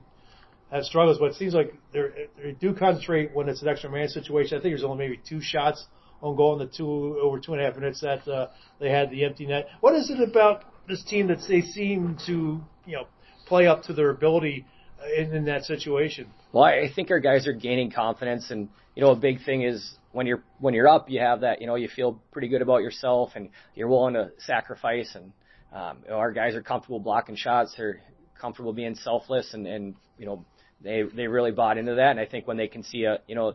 have 0.70 0.84
struggles, 0.84 1.19
but 1.19 1.26
it 1.26 1.37
seems 1.37 1.55
like 1.55 1.73
they 1.93 2.52
do 2.61 2.75
concentrate 2.75 3.34
when 3.34 3.49
it's 3.49 3.62
an 3.62 3.69
extra 3.69 3.90
man 3.90 4.08
situation. 4.08 4.58
I 4.58 4.61
think 4.61 4.73
there's 4.73 4.84
only 4.84 4.99
maybe 4.99 5.23
two 5.26 5.40
shots 5.40 5.87
on 6.20 6.37
goal 6.37 6.61
in 6.61 6.67
the 6.67 6.73
two 6.73 7.19
over 7.23 7.38
two 7.38 7.52
and 7.52 7.62
a 7.62 7.64
half 7.64 7.76
minutes 7.76 8.00
that 8.00 8.28
uh, 8.28 8.49
they 8.78 8.90
had 8.90 9.11
the 9.11 9.25
empty 9.25 9.46
net. 9.46 9.69
What 9.81 9.94
is 9.94 10.11
it 10.11 10.20
about 10.20 10.64
this 10.87 11.02
team 11.05 11.28
that 11.28 11.38
they 11.49 11.62
seem 11.62 12.19
to, 12.26 12.61
you 12.84 12.96
know, 12.96 13.06
play 13.46 13.67
up 13.67 13.84
to 13.84 13.93
their 13.93 14.11
ability 14.11 14.67
in, 15.16 15.34
in 15.34 15.44
that 15.46 15.64
situation? 15.64 16.28
Well, 16.52 16.64
I 16.64 16.90
think 16.94 17.10
our 17.10 17.20
guys 17.20 17.46
are 17.46 17.52
gaining 17.52 17.90
confidence, 17.90 18.50
and 18.50 18.69
you 18.94 19.02
know, 19.02 19.10
a 19.10 19.16
big 19.16 19.44
thing 19.44 19.62
is 19.62 19.94
when 20.12 20.26
you're 20.26 20.43
when 20.58 20.75
you're 20.75 20.88
up, 20.88 21.10
you 21.10 21.20
have 21.20 21.40
that, 21.43 21.60
you 21.60 21.66
know, 21.66 21.75
you 21.75 21.88
feel 21.88 22.20
pretty 22.32 22.48
good 22.48 22.62
about 22.62 22.78
yourself, 22.78 23.31
and 23.34 23.50
you're 23.75 23.88
willing 23.88 24.14
to 24.14 24.31
sacrifice. 24.38 25.14
And 25.14 25.32
um, 25.72 25.98
you 26.04 26.10
know, 26.10 26.16
our 26.16 26.32
guys 26.32 26.54
are 26.54 26.62
comfortable 26.62 27.00
blocking 27.00 27.37
shots, 27.37 27.75
they're 27.76 28.00
comfortable 28.40 28.72
being 28.72 28.94
selfless, 28.94 29.52
and 29.54 29.66
and 29.66 29.94
you 30.19 30.26
know, 30.26 30.44
they 30.82 31.02
they 31.14 31.26
really 31.26 31.52
bought 31.52 31.78
into 31.78 31.94
that. 31.96 32.12
And 32.12 32.20
I 32.20 32.26
think 32.26 32.46
when 32.46 32.56
they 32.56 32.69
can 32.69 32.82
see 32.82 33.04
a 33.04 33.19
you 33.26 33.34
know 33.34 33.54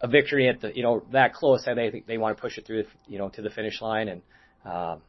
a 0.00 0.08
victory 0.08 0.48
at 0.48 0.60
the 0.60 0.76
you 0.76 0.82
know 0.82 1.04
that 1.12 1.34
close, 1.34 1.66
I 1.66 1.74
think 1.74 2.06
they 2.06 2.18
want 2.18 2.36
to 2.36 2.40
push 2.40 2.58
it 2.58 2.66
through 2.66 2.84
you 3.06 3.18
know 3.18 3.28
to 3.30 3.42
the 3.42 3.50
finish 3.50 3.80
line, 3.80 4.08
and 4.08 4.22
um, 4.64 5.00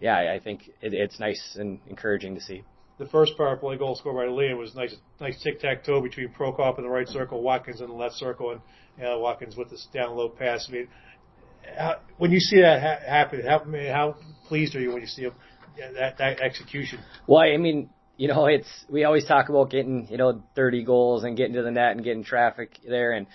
yeah, 0.00 0.16
I 0.16 0.40
think 0.42 0.68
it, 0.80 0.94
it's 0.94 1.20
nice 1.20 1.56
and 1.58 1.78
encouraging 1.88 2.34
to 2.34 2.40
see 2.40 2.62
the 3.02 3.08
first 3.08 3.36
power 3.36 3.56
play 3.56 3.76
goal 3.76 3.96
scored 3.96 4.16
by 4.16 4.32
Liam 4.32 4.58
was 4.58 4.74
nice, 4.74 4.94
nice 5.20 5.42
tic 5.42 5.58
tac 5.58 5.82
toe 5.82 6.00
between 6.00 6.28
Prokop 6.28 6.78
in 6.78 6.84
the 6.84 6.90
right 6.90 7.08
circle, 7.08 7.42
Watkins 7.42 7.80
in 7.80 7.88
the 7.88 7.94
left 7.94 8.14
circle, 8.14 8.52
and 8.52 8.60
uh, 9.04 9.18
Watkins 9.18 9.56
with 9.56 9.70
this 9.70 9.88
down 9.92 10.16
low 10.16 10.28
pass. 10.28 10.66
I 10.68 10.72
mean, 10.72 10.88
how, 11.76 11.96
when 12.18 12.30
you 12.30 12.38
see 12.38 12.60
that 12.60 12.80
ha- 12.80 13.04
happen, 13.04 13.42
how, 13.44 13.58
I 13.58 13.64
mean, 13.64 13.90
how 13.90 14.16
pleased 14.46 14.76
are 14.76 14.80
you 14.80 14.92
when 14.92 15.00
you 15.00 15.08
see 15.08 15.26
that, 15.98 16.18
that 16.18 16.40
execution? 16.40 17.00
Well, 17.26 17.40
I 17.40 17.56
mean, 17.56 17.90
you 18.16 18.28
know, 18.28 18.46
it's 18.46 18.68
we 18.88 19.02
always 19.02 19.24
talk 19.24 19.48
about 19.48 19.70
getting 19.70 20.06
you 20.08 20.16
know 20.16 20.42
30 20.54 20.84
goals 20.84 21.24
and 21.24 21.36
getting 21.36 21.54
to 21.54 21.62
the 21.62 21.72
net 21.72 21.92
and 21.92 22.04
getting 22.04 22.22
traffic 22.22 22.78
there, 22.88 23.12
and 23.12 23.26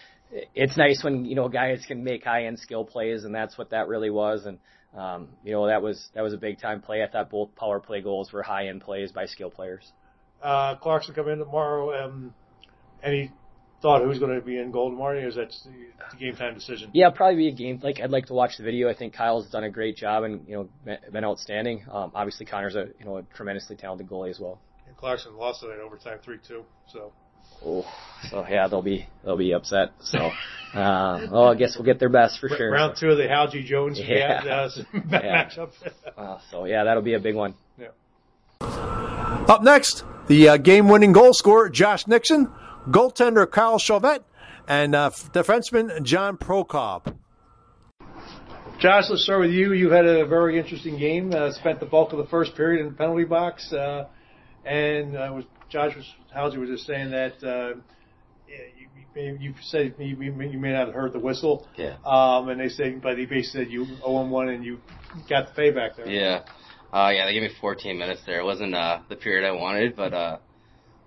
it's 0.56 0.78
nice 0.78 1.04
when 1.04 1.26
you 1.26 1.36
know 1.36 1.50
guys 1.50 1.84
can 1.86 2.06
make 2.06 2.24
high 2.24 2.46
end 2.46 2.60
skill 2.60 2.86
plays, 2.86 3.26
and 3.26 3.36
that's 3.36 3.58
what 3.58 3.72
that 3.72 3.90
really 3.90 4.12
was, 4.12 4.46
and 4.46 4.60
um, 4.96 5.30
you 5.44 5.52
know, 5.52 5.68
that 5.68 5.82
was 5.82 6.10
that 6.14 6.22
was 6.22 6.34
a 6.34 6.38
big 6.38 6.60
time 6.60 6.82
play. 6.82 7.04
I 7.04 7.08
thought 7.08 7.30
both 7.30 7.56
power 7.56 7.80
play 7.80 8.02
goals 8.02 8.32
were 8.32 8.44
high 8.44 8.68
end 8.68 8.82
plays 8.82 9.12
by 9.12 9.26
skill 9.26 9.50
players. 9.50 9.92
Uh, 10.42 10.76
Clarkson 10.76 11.14
come 11.14 11.30
in 11.30 11.40
tomorrow. 11.40 12.06
Um, 12.06 12.34
any 13.04 13.32
thought 13.82 14.02
who's 14.04 14.20
going 14.20 14.34
to 14.34 14.42
be 14.42 14.58
in 14.58 14.72
goal 14.72 14.90
tomorrow? 14.90 15.20
Or 15.20 15.28
is 15.28 15.36
that 15.36 15.54
the 16.12 16.18
game 16.18 16.36
time 16.36 16.54
decision? 16.56 16.90
Yeah, 16.94 17.10
probably 17.10 17.36
be 17.36 17.48
a 17.50 17.52
game. 17.52 17.80
Like 17.84 18.00
I'd 18.00 18.12
like 18.12 18.28
to 18.28 18.34
watch 18.34 18.58
the 18.58 18.64
video. 18.64 18.90
I 18.90 18.96
think 18.96 19.14
Kyle's 19.14 19.50
done 19.50 19.64
a 19.64 19.70
great 19.70 19.98
job 19.98 20.24
and 20.24 20.48
you 20.48 20.70
know 20.86 20.98
been 21.12 21.26
outstanding. 21.26 21.86
Um, 21.92 22.12
obviously 22.16 22.46
Connor's 22.46 22.76
a 22.76 22.88
you 23.00 23.06
know 23.06 23.18
a 23.18 23.24
tremendously 23.36 23.76
talented 23.76 24.08
goalie 24.08 24.30
as 24.30 24.40
well. 24.40 24.60
And 24.88 24.96
Clarkson 24.98 25.36
lost 25.38 25.64
it 25.64 25.68
in 25.68 25.80
overtime 25.80 26.20
three 26.24 26.40
two. 26.48 26.64
So 26.88 27.12
Oh, 27.66 27.86
so 28.30 28.46
yeah, 28.48 28.68
they'll 28.68 28.82
be 28.82 29.08
they'll 29.24 29.38
be 29.38 29.54
upset. 29.54 29.92
So, 30.02 30.32
uh, 30.74 31.28
well, 31.32 31.50
I 31.50 31.56
guess 31.56 31.76
we'll 31.76 31.86
get 31.86 32.00
their 32.00 32.10
best 32.10 32.40
for 32.40 32.50
sure. 32.50 32.72
Round 32.72 32.96
two 32.98 33.10
of 33.10 33.18
the 33.18 33.28
Hauge 33.28 33.66
Jones 33.66 34.00
yeah. 34.00 34.42
uh, 34.44 34.70
yeah. 35.10 35.46
matchup. 35.46 35.72
uh, 36.18 36.38
so 36.52 36.66
yeah, 36.66 36.84
that'll 36.84 37.04
be 37.04 37.14
a 37.14 37.20
big 37.20 37.36
one. 37.36 37.56
Yeah. 37.78 37.88
Up 38.62 39.64
next, 39.64 40.04
the 40.28 40.50
uh, 40.50 40.58
game-winning 40.58 41.14
goal 41.14 41.34
scorer 41.34 41.70
Josh 41.70 42.08
Nixon, 42.08 42.52
goaltender 42.90 43.50
Kyle 43.50 43.80
Chauvette, 43.80 44.24
and 44.68 44.96
uh, 44.96 45.10
defenseman 45.10 46.04
John 46.04 46.38
Prokop. 46.38 47.16
Josh, 48.80 49.06
let's 49.10 49.24
start 49.24 49.40
with 49.42 49.52
you. 49.52 49.74
You 49.74 49.90
had 49.90 50.06
a 50.06 50.26
very 50.26 50.60
interesting 50.60 51.00
game. 51.00 51.34
Uh, 51.34 51.52
spent 51.52 51.80
the 51.80 51.86
bulk 51.88 52.12
of 52.12 52.20
the 52.20 52.28
first 52.28 52.56
period 52.56 52.82
in 52.82 52.92
the 52.92 52.96
penalty 52.96 53.24
box, 53.24 53.74
uh, 53.74 54.08
and 54.66 55.16
uh, 55.16 55.32
was 55.34 55.46
Josh 55.70 55.96
was 55.96 56.06
Housley 56.36 56.58
was 56.60 56.70
just 56.70 56.86
saying 56.88 57.12
that 57.12 57.44
uh, 57.44 57.80
you, 59.16 59.38
you 59.40 59.54
said 59.62 59.96
you, 60.00 60.16
you 60.22 60.32
may 60.60 60.72
not 60.72 60.86
have 60.88 60.94
heard 60.96 61.14
the 61.14 61.20
whistle. 61.20 61.68
Yeah. 61.76 61.98
Um, 62.06 62.50
and 62.50 62.60
they 62.60 62.70
said, 62.70 63.02
but 63.02 63.18
he 63.18 63.26
basically 63.26 63.66
said 63.66 63.72
you 63.72 63.86
owe 64.04 64.22
him 64.22 64.30
one 64.30 64.50
and 64.50 64.64
you 64.64 64.80
got 65.30 65.54
the 65.54 65.62
payback 65.62 65.96
there. 65.98 66.08
Yeah. 66.08 66.44
Uh, 66.94 67.10
yeah, 67.14 67.26
they 67.26 67.34
gave 67.34 67.42
me 67.42 67.50
14 67.60 67.98
minutes 67.98 68.22
there. 68.26 68.40
It 68.40 68.46
wasn't 68.46 68.74
uh, 68.74 69.02
the 69.10 69.16
period 69.18 69.46
I 69.48 69.52
wanted, 69.52 69.96
but 69.96 70.14
uh, 70.14 70.38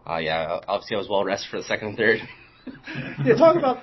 uh, 0.07 0.19
yeah, 0.19 0.61
obviously 0.69 0.97
I 0.97 0.99
was 0.99 1.09
well 1.09 1.25
rested 1.25 1.51
for 1.51 1.57
the 1.59 1.65
second 1.65 1.89
and 1.89 1.97
third. 1.97 2.19
yeah, 3.25 3.35
talk 3.37 3.57
about 3.57 3.79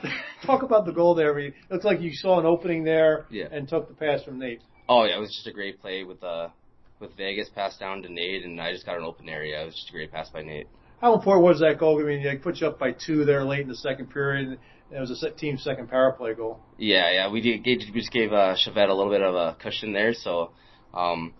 talk 0.46 0.62
about 0.62 0.86
the 0.86 0.91
goal 0.91 1.15
there. 1.15 1.34
I 1.34 1.38
mean, 1.38 1.48
it 1.48 1.72
looks 1.74 1.86
like 1.86 2.00
you 2.01 2.12
saw 2.13 2.39
an 2.39 2.46
opening 2.46 2.84
there 2.84 3.25
Yeah. 3.31 3.48
and 3.51 3.67
took 3.67 3.88
the 3.88 3.96
pass 3.96 4.24
from 4.24 4.38
Nate. 4.38 4.62
Oh 4.88 5.05
yeah, 5.05 5.17
it 5.17 5.19
was 5.19 5.29
just 5.29 5.48
a 5.48 5.51
great 5.51 5.81
play 5.81 6.03
with 6.03 6.24
uh 6.24 6.50
with 6.99 7.15
Vegas 7.15 7.49
passed 7.49 7.79
down 7.79 8.01
to 8.03 8.11
Nate, 8.11 8.43
and 8.43 8.59
I 8.59 8.71
just 8.71 8.85
got 8.85 8.97
an 8.97 9.03
open 9.03 9.29
area. 9.29 9.61
It 9.61 9.65
was 9.65 9.75
just 9.75 9.89
a 9.89 9.91
great 9.91 10.11
pass 10.11 10.29
by 10.29 10.41
Nate. 10.41 10.67
How 11.01 11.13
important 11.13 11.45
was 11.45 11.59
that 11.59 11.77
goal? 11.77 12.01
I 12.01 12.03
mean, 12.05 12.23
they 12.23 12.37
put 12.37 12.57
you 12.57 12.67
up 12.67 12.79
by 12.79 12.91
two 12.91 13.23
there 13.23 13.43
late 13.43 13.61
in 13.61 13.67
the 13.67 13.75
second 13.75 14.09
period. 14.09 14.47
and 14.47 14.57
It 14.91 14.99
was 14.99 15.23
a 15.23 15.29
team 15.31 15.57
second 15.57 15.89
power 15.89 16.11
play 16.11 16.33
goal. 16.33 16.59
Yeah, 16.77 17.11
yeah, 17.11 17.31
we 17.31 17.41
did. 17.41 17.63
We 17.63 17.99
just 17.99 18.11
gave 18.11 18.33
uh, 18.33 18.55
Chauvette 18.55 18.89
a 18.89 18.95
little 18.95 19.11
bit 19.11 19.21
of 19.21 19.35
a 19.35 19.55
cushion 19.61 19.93
there, 19.93 20.13
so 20.13 20.51
um, 20.93 21.33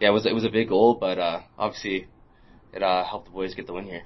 yeah, 0.00 0.08
it 0.08 0.12
was 0.12 0.24
it 0.24 0.32
was 0.34 0.44
a 0.44 0.50
big 0.50 0.68
goal, 0.68 0.94
but 0.94 1.18
uh, 1.18 1.40
obviously 1.58 2.06
it 2.72 2.82
uh, 2.82 3.04
helped 3.04 3.26
the 3.26 3.32
boys 3.32 3.54
get 3.54 3.66
the 3.66 3.74
win 3.74 3.84
here. 3.84 4.04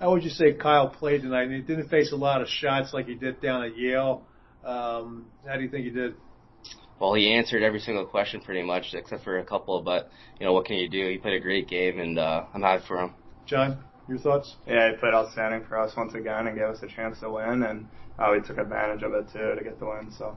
How 0.00 0.10
would 0.12 0.22
you 0.22 0.30
say 0.30 0.52
Kyle 0.52 0.88
played 0.88 1.22
tonight? 1.22 1.50
He 1.50 1.60
didn't 1.60 1.88
face 1.88 2.12
a 2.12 2.16
lot 2.16 2.40
of 2.40 2.48
shots 2.48 2.92
like 2.92 3.06
he 3.06 3.14
did 3.14 3.40
down 3.40 3.64
at 3.64 3.76
Yale. 3.76 4.24
Um, 4.64 5.26
how 5.46 5.56
do 5.56 5.62
you 5.62 5.68
think 5.68 5.84
he 5.84 5.90
did? 5.90 6.14
Well, 7.00 7.14
he 7.14 7.32
answered 7.32 7.62
every 7.62 7.80
single 7.80 8.06
question 8.06 8.40
pretty 8.40 8.62
much, 8.62 8.94
except 8.94 9.24
for 9.24 9.38
a 9.38 9.44
couple. 9.44 9.82
But 9.82 10.10
you 10.40 10.46
know, 10.46 10.52
what 10.52 10.64
can 10.66 10.76
you 10.76 10.88
do? 10.88 11.08
He 11.08 11.18
played 11.18 11.34
a 11.34 11.40
great 11.40 11.68
game, 11.68 12.00
and 12.00 12.18
uh, 12.18 12.44
I'm 12.52 12.62
happy 12.62 12.84
for 12.86 12.98
him. 12.98 13.14
John, 13.46 13.84
your 14.08 14.18
thoughts? 14.18 14.56
Yeah, 14.66 14.90
he 14.90 14.96
played 14.96 15.14
outstanding 15.14 15.64
for 15.68 15.78
us 15.78 15.94
once 15.96 16.14
again 16.14 16.46
and 16.46 16.56
gave 16.56 16.68
us 16.68 16.82
a 16.82 16.88
chance 16.88 17.20
to 17.20 17.30
win, 17.30 17.62
and 17.62 17.88
uh, 18.18 18.30
we 18.32 18.40
took 18.46 18.58
advantage 18.58 19.02
of 19.02 19.12
it 19.14 19.26
too 19.32 19.54
to 19.56 19.62
get 19.62 19.78
the 19.78 19.86
win. 19.86 20.10
So 20.16 20.36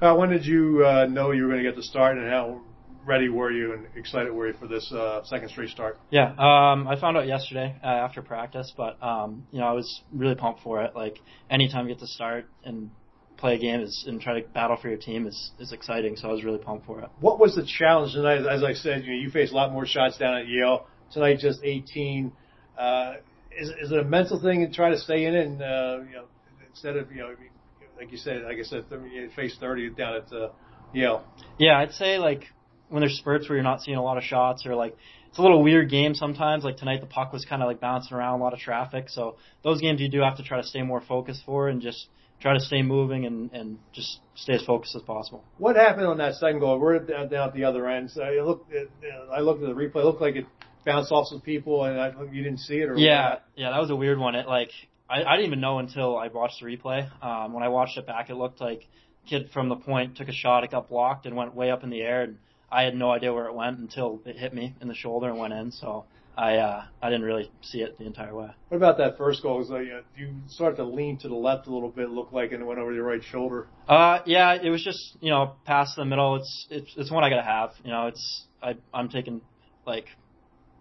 Kyle, 0.00 0.18
when 0.18 0.30
did 0.30 0.44
you 0.44 0.84
uh, 0.84 1.06
know 1.06 1.32
you 1.32 1.42
were 1.42 1.50
going 1.50 1.62
to 1.62 1.68
get 1.68 1.76
the 1.76 1.82
start, 1.82 2.18
and 2.18 2.28
how 2.28 2.60
ready 3.04 3.28
were 3.28 3.50
you 3.50 3.72
and 3.72 3.86
excited 3.96 4.32
were 4.32 4.48
you 4.48 4.54
for 4.54 4.68
this 4.68 4.92
uh, 4.92 5.22
second 5.24 5.48
straight 5.48 5.70
start? 5.70 5.98
Yeah, 6.10 6.30
um, 6.30 6.86
I 6.86 7.00
found 7.00 7.16
out 7.16 7.26
yesterday 7.26 7.76
uh, 7.82 7.86
after 7.86 8.22
practice, 8.22 8.72
but 8.76 9.02
um, 9.02 9.46
you 9.50 9.60
know 9.60 9.66
I 9.66 9.72
was 9.72 10.02
really 10.12 10.34
pumped 10.34 10.62
for 10.62 10.82
it. 10.82 10.94
Like 10.94 11.18
anytime 11.50 11.88
you 11.88 11.94
get 11.94 12.00
to 12.00 12.06
start 12.06 12.46
and 12.64 12.90
play 13.38 13.54
a 13.54 13.58
game 13.58 13.80
is, 13.80 14.04
and 14.06 14.20
try 14.20 14.40
to 14.40 14.46
battle 14.48 14.76
for 14.76 14.88
your 14.88 14.98
team 14.98 15.26
is 15.26 15.50
is 15.58 15.72
exciting. 15.72 16.16
So 16.16 16.28
I 16.28 16.32
was 16.32 16.44
really 16.44 16.58
pumped 16.58 16.86
for 16.86 17.00
it. 17.00 17.08
What 17.20 17.38
was 17.38 17.54
the 17.54 17.64
challenge 17.66 18.12
tonight? 18.12 18.46
As 18.46 18.62
I 18.62 18.74
said, 18.74 19.04
you 19.04 19.12
know, 19.12 19.18
you 19.18 19.30
faced 19.30 19.52
a 19.52 19.56
lot 19.56 19.72
more 19.72 19.86
shots 19.86 20.18
down 20.18 20.36
at 20.36 20.46
Yale 20.46 20.86
tonight, 21.12 21.38
just 21.38 21.60
18. 21.62 22.32
Uh, 22.78 23.14
is, 23.56 23.70
is 23.82 23.92
it 23.92 23.98
a 23.98 24.04
mental 24.04 24.40
thing 24.40 24.66
to 24.66 24.72
try 24.72 24.90
to 24.90 24.98
stay 24.98 25.24
in 25.24 25.34
it, 25.34 25.46
and 25.46 25.62
uh, 25.62 25.98
you 26.06 26.14
know, 26.14 26.24
instead 26.68 26.96
of 26.96 27.10
you 27.10 27.18
know, 27.18 27.26
I 27.26 27.40
mean, 27.40 27.50
like 27.96 28.12
you 28.12 28.18
said, 28.18 28.42
like 28.42 28.58
I 28.58 28.62
said, 28.62 28.84
you 28.90 29.30
faced 29.34 29.60
30 29.60 29.90
down 29.90 30.16
at 30.16 30.32
uh, 30.32 30.50
Yale. 30.92 31.24
Yeah, 31.58 31.78
I'd 31.78 31.92
say 31.92 32.18
like 32.18 32.44
when 32.88 33.00
there's 33.00 33.18
spurts 33.18 33.48
where 33.48 33.56
you're 33.56 33.64
not 33.64 33.82
seeing 33.82 33.96
a 33.96 34.02
lot 34.02 34.16
of 34.16 34.24
shots 34.24 34.66
or 34.66 34.74
like 34.74 34.96
it's 35.28 35.38
a 35.38 35.42
little 35.42 35.62
weird 35.62 35.90
game 35.90 36.14
sometimes. 36.14 36.64
Like 36.64 36.76
tonight, 36.76 37.00
the 37.00 37.06
puck 37.06 37.32
was 37.32 37.44
kind 37.44 37.62
of 37.62 37.68
like 37.68 37.80
bouncing 37.80 38.16
around, 38.16 38.40
a 38.40 38.42
lot 38.42 38.52
of 38.52 38.60
traffic. 38.60 39.08
So 39.08 39.36
those 39.62 39.80
games 39.80 40.00
you 40.00 40.08
do 40.08 40.20
have 40.20 40.36
to 40.38 40.42
try 40.42 40.60
to 40.60 40.66
stay 40.66 40.82
more 40.82 41.00
focused 41.00 41.42
for 41.44 41.68
and 41.68 41.82
just 41.82 42.08
try 42.40 42.54
to 42.54 42.60
stay 42.60 42.82
moving 42.82 43.26
and 43.26 43.52
and 43.52 43.78
just 43.92 44.20
stay 44.34 44.54
as 44.54 44.62
focused 44.64 44.94
as 44.96 45.02
possible. 45.02 45.44
What 45.58 45.76
happened 45.76 46.06
on 46.06 46.18
that 46.18 46.34
second 46.34 46.60
goal? 46.60 46.78
We're 46.78 46.98
down, 47.00 47.28
down 47.28 47.48
at 47.48 47.54
the 47.54 47.64
other 47.64 47.88
end. 47.88 48.10
So 48.10 48.22
I 48.22 48.40
looked, 48.42 48.72
at, 48.72 48.86
I 49.32 49.40
looked 49.40 49.62
at 49.62 49.68
the 49.68 49.74
replay. 49.74 50.02
It 50.02 50.04
looked 50.04 50.20
like 50.20 50.36
it 50.36 50.46
bounced 50.84 51.10
off 51.12 51.26
some 51.28 51.40
people, 51.40 51.84
and 51.84 52.00
I, 52.00 52.12
you 52.32 52.42
didn't 52.42 52.60
see 52.60 52.76
it. 52.76 52.88
Or 52.88 52.96
Yeah, 52.96 53.30
what? 53.30 53.44
yeah, 53.56 53.70
that 53.70 53.80
was 53.80 53.90
a 53.90 53.96
weird 53.96 54.18
one. 54.18 54.34
It 54.34 54.46
like 54.46 54.70
I, 55.10 55.22
I 55.24 55.36
didn't 55.36 55.46
even 55.46 55.60
know 55.60 55.78
until 55.78 56.16
I 56.16 56.28
watched 56.28 56.60
the 56.60 56.66
replay. 56.66 57.08
Um, 57.22 57.52
when 57.52 57.62
I 57.62 57.68
watched 57.68 57.98
it 57.98 58.06
back, 58.06 58.30
it 58.30 58.34
looked 58.36 58.60
like 58.60 58.86
kid 59.28 59.50
from 59.52 59.68
the 59.68 59.76
point 59.76 60.16
took 60.16 60.28
a 60.28 60.32
shot, 60.32 60.64
it 60.64 60.70
got 60.70 60.88
blocked 60.88 61.26
and 61.26 61.36
went 61.36 61.54
way 61.54 61.70
up 61.70 61.84
in 61.84 61.90
the 61.90 62.00
air, 62.00 62.22
and 62.22 62.38
I 62.70 62.82
had 62.82 62.94
no 62.94 63.10
idea 63.10 63.32
where 63.32 63.46
it 63.46 63.54
went 63.54 63.78
until 63.78 64.20
it 64.24 64.36
hit 64.36 64.54
me 64.54 64.74
in 64.80 64.88
the 64.88 64.94
shoulder 64.94 65.28
and 65.28 65.38
went 65.38 65.52
in. 65.52 65.70
So 65.72 66.04
I 66.38 66.56
uh, 66.58 66.84
I 67.02 67.10
didn't 67.10 67.24
really 67.26 67.50
see 67.62 67.78
it 67.80 67.98
the 67.98 68.06
entire 68.06 68.32
way. 68.32 68.48
What 68.68 68.76
about 68.76 68.98
that 68.98 69.18
first 69.18 69.42
goal? 69.42 69.58
Was 69.58 69.70
like, 69.70 69.88
uh, 69.92 70.02
you 70.16 70.32
started 70.46 70.76
to 70.76 70.84
lean 70.84 71.18
to 71.18 71.28
the 71.28 71.34
left 71.34 71.66
a 71.66 71.74
little 71.74 71.90
bit, 71.90 72.10
looked 72.10 72.32
like, 72.32 72.52
and 72.52 72.62
it 72.62 72.64
went 72.64 72.78
over 72.78 72.92
your 72.94 73.04
right 73.04 73.22
shoulder. 73.22 73.66
Uh, 73.88 74.20
yeah, 74.24 74.54
it 74.54 74.70
was 74.70 74.82
just 74.84 75.16
you 75.20 75.30
know 75.30 75.56
past 75.64 75.96
the 75.96 76.04
middle. 76.04 76.36
It's 76.36 76.66
it's 76.70 76.94
it's 76.96 77.10
one 77.10 77.24
I 77.24 77.28
gotta 77.28 77.42
have. 77.42 77.70
You 77.84 77.90
know, 77.90 78.06
it's 78.06 78.44
I 78.62 78.76
I'm 78.94 79.08
taking 79.08 79.40
like 79.84 80.04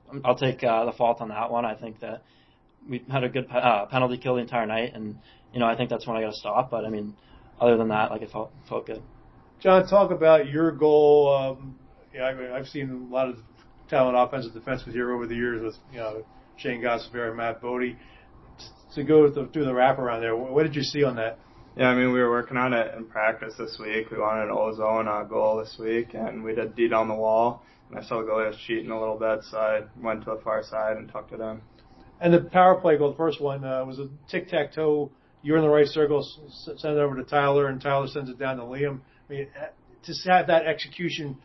I'm- 0.10 0.22
I'll 0.24 0.38
take 0.38 0.64
uh, 0.64 0.86
the 0.86 0.92
fault 0.92 1.22
on 1.22 1.30
that 1.30 1.50
one. 1.50 1.66
I 1.66 1.74
think 1.74 2.02
that 2.02 2.22
we 2.88 3.04
had 3.10 3.24
a 3.24 3.30
good 3.30 3.48
uh, 3.50 3.88
penalty 3.88 4.20
kill 4.20 4.36
the 4.36 4.42
entire 4.42 4.68
night, 4.68 4.92
and 4.94 5.18
you 5.54 5.60
know 5.60 5.66
I 5.66 5.76
think 5.76 5.90
that's 5.90 6.06
when 6.06 6.18
I 6.18 6.22
gotta 6.22 6.36
stop. 6.36 6.70
But 6.70 6.86
I 6.86 6.90
mean, 6.90 7.16
other 7.60 7.78
than 7.78 7.88
that, 7.88 8.12
like 8.12 8.22
it 8.22 8.30
felt 8.30 8.52
felt 8.70 8.86
good. 8.86 9.02
John, 9.60 9.88
talk 9.88 10.12
about 10.12 10.48
your 10.50 10.72
goal. 10.72 11.36
Um, 11.36 11.80
yeah, 12.14 12.26
I 12.26 12.36
mean, 12.36 12.52
I've 12.52 12.68
seen 12.68 12.92
a 13.10 13.14
lot 13.14 13.28
of 13.30 13.38
talented 13.90 14.22
offensive 14.22 14.54
defensemen 14.54 14.92
here 14.92 15.14
over 15.14 15.28
the 15.28 15.36
years 15.36 15.62
with 15.62 15.76
you 15.92 16.00
know 16.00 16.24
Shane 16.58 16.82
Gostisbehere, 16.82 17.36
Matt 17.36 17.62
Bodie. 17.62 17.98
To 18.96 19.04
go 19.04 19.28
do 19.30 19.66
the 19.66 19.72
wraparound 19.72 20.22
there, 20.22 20.36
what 20.36 20.64
did 20.64 20.76
you 20.76 20.82
see 20.82 21.04
on 21.04 21.18
that? 21.18 21.38
yeah, 21.78 21.90
I 21.90 21.96
mean 21.96 22.12
we 22.12 22.20
were 22.20 22.32
working 22.32 22.58
on 22.58 22.74
it 22.74 22.96
in 22.96 23.06
practice 23.06 23.54
this 23.58 23.78
week. 23.80 24.10
We 24.10 24.18
wanted 24.18 24.46
an 24.46 24.52
ozone 24.52 25.08
uh, 25.08 25.24
goal 25.24 25.58
this 25.58 25.76
week, 25.80 26.16
and 26.16 26.44
we 26.44 26.56
did 26.56 26.76
D 26.76 26.88
down 26.88 27.08
the 27.08 27.14
wall. 27.14 27.64
And 27.90 28.00
I 28.00 28.04
saw 28.04 28.22
was 28.22 28.58
cheating 28.66 28.90
a 28.90 29.00
little 29.00 29.18
bit, 29.18 29.44
so 29.44 29.58
I 29.58 29.82
went 30.02 30.24
to 30.26 30.32
the 30.32 30.42
far 30.44 30.64
side 30.64 30.98
and 30.98 31.10
tucked 31.10 31.34
it 31.34 31.40
in. 31.40 31.62
And 32.20 32.34
the 32.34 32.42
power 32.42 32.82
play 32.82 32.98
goal, 32.98 33.12
the 33.12 33.18
first 33.18 33.40
one, 33.40 33.64
uh, 33.64 33.86
was 33.86 34.00
a 34.00 34.10
tic 34.28 34.50
tac 34.50 34.74
toe. 34.74 35.12
You're 35.44 35.58
in 35.58 35.64
the 35.64 35.70
right 35.70 35.88
circle, 35.88 36.28
send 36.66 36.98
it 36.98 37.00
over 37.00 37.16
to 37.16 37.24
Tyler, 37.24 37.68
and 37.68 37.80
Tyler 37.80 38.08
sends 38.08 38.30
it 38.30 38.40
down 38.40 38.58
to 38.58 38.64
Liam. 38.64 39.00
I 39.30 39.34
mean, 39.34 39.48
uh, 39.56 39.68
to 40.04 40.32
have 40.32 40.48
that 40.48 40.66
execution, 40.66 41.38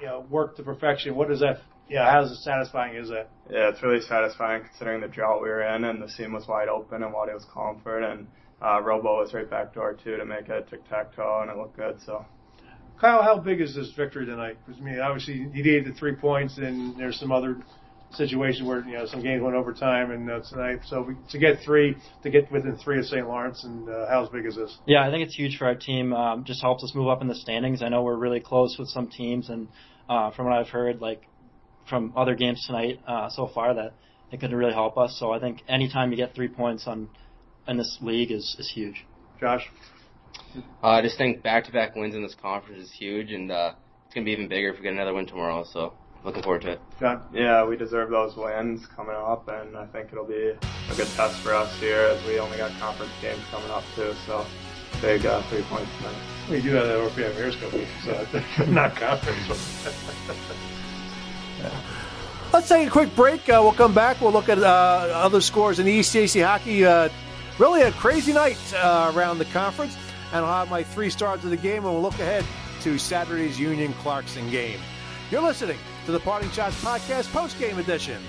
you 0.00 0.06
know, 0.06 0.26
work 0.28 0.56
to 0.56 0.64
perfection. 0.64 1.14
What 1.14 1.28
does 1.28 1.40
that? 1.40 1.60
Yeah, 1.88 2.10
how 2.10 2.26
satisfying 2.26 2.96
is 2.96 3.08
that? 3.10 3.28
Yeah, 3.48 3.68
it's 3.68 3.82
really 3.82 4.00
satisfying 4.00 4.64
considering 4.64 5.00
the 5.00 5.08
drought 5.08 5.42
we 5.42 5.48
were 5.48 5.62
in, 5.62 5.84
and 5.84 6.02
the 6.02 6.08
seam 6.08 6.32
was 6.32 6.46
wide 6.48 6.68
open, 6.68 7.02
and 7.02 7.12
Waddy 7.12 7.32
was 7.32 7.46
calling 7.52 7.80
for 7.82 8.02
it, 8.02 8.10
and 8.10 8.26
uh, 8.60 8.80
Robo 8.82 9.20
was 9.20 9.32
right 9.32 9.48
back 9.48 9.74
door 9.74 9.94
too 9.94 10.16
to 10.16 10.24
make 10.24 10.48
it 10.48 10.68
tic 10.68 10.88
tac 10.88 11.14
toe, 11.14 11.40
and 11.42 11.50
it 11.50 11.56
looked 11.56 11.76
good. 11.76 11.98
So 12.04 12.24
Kyle, 13.00 13.22
how 13.22 13.38
big 13.38 13.60
is 13.60 13.74
this 13.74 13.92
victory 13.96 14.26
tonight? 14.26 14.56
Because 14.64 14.80
I 14.80 14.84
mean, 14.84 15.00
obviously 15.00 15.34
you 15.34 15.62
needed 15.62 15.84
the 15.84 15.92
three 15.92 16.14
points, 16.14 16.58
and 16.58 16.98
there's 16.98 17.20
some 17.20 17.30
other 17.30 17.58
situations 18.12 18.66
where 18.66 18.80
you 18.84 18.94
know 18.94 19.06
some 19.06 19.22
games 19.22 19.42
went 19.42 19.54
overtime, 19.54 20.10
and 20.10 20.30
uh, 20.30 20.40
tonight. 20.48 20.80
So 20.86 21.02
we, 21.02 21.14
to 21.30 21.38
get 21.38 21.58
three, 21.64 21.96
to 22.22 22.30
get 22.30 22.50
within 22.50 22.76
three 22.78 22.98
of 22.98 23.04
St. 23.04 23.26
Lawrence, 23.26 23.64
and 23.64 23.88
uh, 23.88 24.08
how 24.08 24.28
big 24.32 24.46
is 24.46 24.56
this? 24.56 24.76
Yeah, 24.86 25.06
I 25.06 25.10
think 25.10 25.24
it's 25.24 25.36
huge 25.36 25.58
for 25.58 25.66
our 25.66 25.74
team. 25.74 26.12
Um, 26.14 26.44
just 26.44 26.62
helps 26.62 26.82
us 26.82 26.92
move 26.94 27.08
up 27.08 27.20
in 27.20 27.28
the 27.28 27.34
standings. 27.34 27.82
I 27.82 27.90
know 27.90 28.02
we're 28.02 28.16
really 28.16 28.40
close 28.40 28.76
with 28.78 28.88
some 28.88 29.08
teams, 29.08 29.50
and 29.50 29.68
uh, 30.08 30.30
from 30.30 30.46
what 30.46 30.54
I've 30.54 30.68
heard, 30.68 31.00
like 31.00 31.22
from 31.88 32.12
other 32.16 32.34
games 32.34 32.64
tonight 32.66 33.00
uh, 33.06 33.28
so 33.30 33.46
far, 33.54 33.74
that 33.74 33.94
it 34.30 34.40
could 34.40 34.52
really 34.52 34.72
help 34.72 34.96
us. 34.98 35.16
So 35.18 35.32
I 35.32 35.38
think 35.38 35.62
anytime 35.68 36.10
you 36.10 36.16
get 36.16 36.34
three 36.34 36.48
points 36.48 36.86
on 36.86 37.08
in 37.68 37.76
this 37.76 37.98
league 38.00 38.30
is 38.30 38.56
is 38.58 38.70
huge. 38.70 39.04
Josh, 39.40 39.68
Uh, 40.82 40.88
I 40.88 41.02
just 41.02 41.18
think 41.18 41.42
back-to-back 41.42 41.94
wins 41.96 42.14
in 42.14 42.22
this 42.22 42.34
conference 42.40 42.82
is 42.82 42.92
huge, 42.92 43.32
and 43.32 43.50
uh, 43.50 43.72
it's 44.06 44.14
gonna 44.14 44.24
be 44.24 44.32
even 44.32 44.48
bigger 44.48 44.70
if 44.70 44.76
we 44.76 44.82
get 44.82 44.92
another 44.92 45.14
win 45.14 45.26
tomorrow. 45.26 45.64
So 45.64 45.92
looking 46.24 46.42
forward 46.42 46.62
to 46.62 46.72
it. 46.72 46.80
John, 47.00 47.22
yeah, 47.32 47.64
we 47.64 47.76
deserve 47.76 48.10
those 48.10 48.36
wins 48.36 48.86
coming 48.96 49.14
up, 49.14 49.48
and 49.48 49.76
I 49.76 49.86
think 49.86 50.08
it'll 50.12 50.26
be 50.26 50.52
a 50.90 50.94
good 50.96 51.08
test 51.16 51.42
for 51.42 51.54
us 51.54 51.78
here 51.80 52.00
as 52.00 52.24
we 52.26 52.38
only 52.38 52.56
got 52.56 52.70
conference 52.80 53.12
games 53.20 53.42
coming 53.50 53.70
up 53.70 53.84
too. 53.94 54.12
So 54.26 54.44
big 55.02 55.26
uh, 55.26 55.42
three 55.50 55.62
points 55.68 55.90
tonight. 55.98 56.50
we 56.50 56.62
do 56.62 56.70
have 56.70 56.86
that 56.86 56.98
OPM 56.98 57.36
Airs 57.36 57.56
Cup 57.56 57.72
week, 57.72 57.88
so 58.04 58.12
not 58.70 58.96
conference. 58.96 59.46
Let's 62.52 62.68
take 62.68 62.88
a 62.88 62.90
quick 62.90 63.14
break. 63.14 63.48
Uh, 63.48 63.60
we'll 63.62 63.72
come 63.72 63.92
back. 63.92 64.20
We'll 64.20 64.32
look 64.32 64.48
at 64.48 64.58
uh, 64.58 64.62
other 65.12 65.40
scores 65.40 65.78
in 65.78 65.86
the 65.86 65.98
ECAC 65.98 66.44
hockey. 66.44 66.84
Uh, 66.84 67.08
really 67.58 67.82
a 67.82 67.92
crazy 67.92 68.32
night 68.32 68.58
uh, 68.74 69.12
around 69.14 69.38
the 69.38 69.44
conference. 69.46 69.96
And 70.32 70.44
I'll 70.44 70.60
have 70.60 70.70
my 70.70 70.82
three 70.82 71.10
stars 71.10 71.44
of 71.44 71.50
the 71.50 71.56
game, 71.56 71.84
and 71.84 71.92
we'll 71.92 72.02
look 72.02 72.14
ahead 72.14 72.44
to 72.82 72.98
Saturday's 72.98 73.58
Union 73.58 73.92
Clarkson 73.94 74.50
game. 74.50 74.80
You're 75.30 75.42
listening 75.42 75.78
to 76.06 76.12
the 76.12 76.20
Parting 76.20 76.48
Schotts 76.50 76.82
Podcast 76.84 77.32
post 77.32 77.58
game 77.58 77.78
edition. 77.78 78.22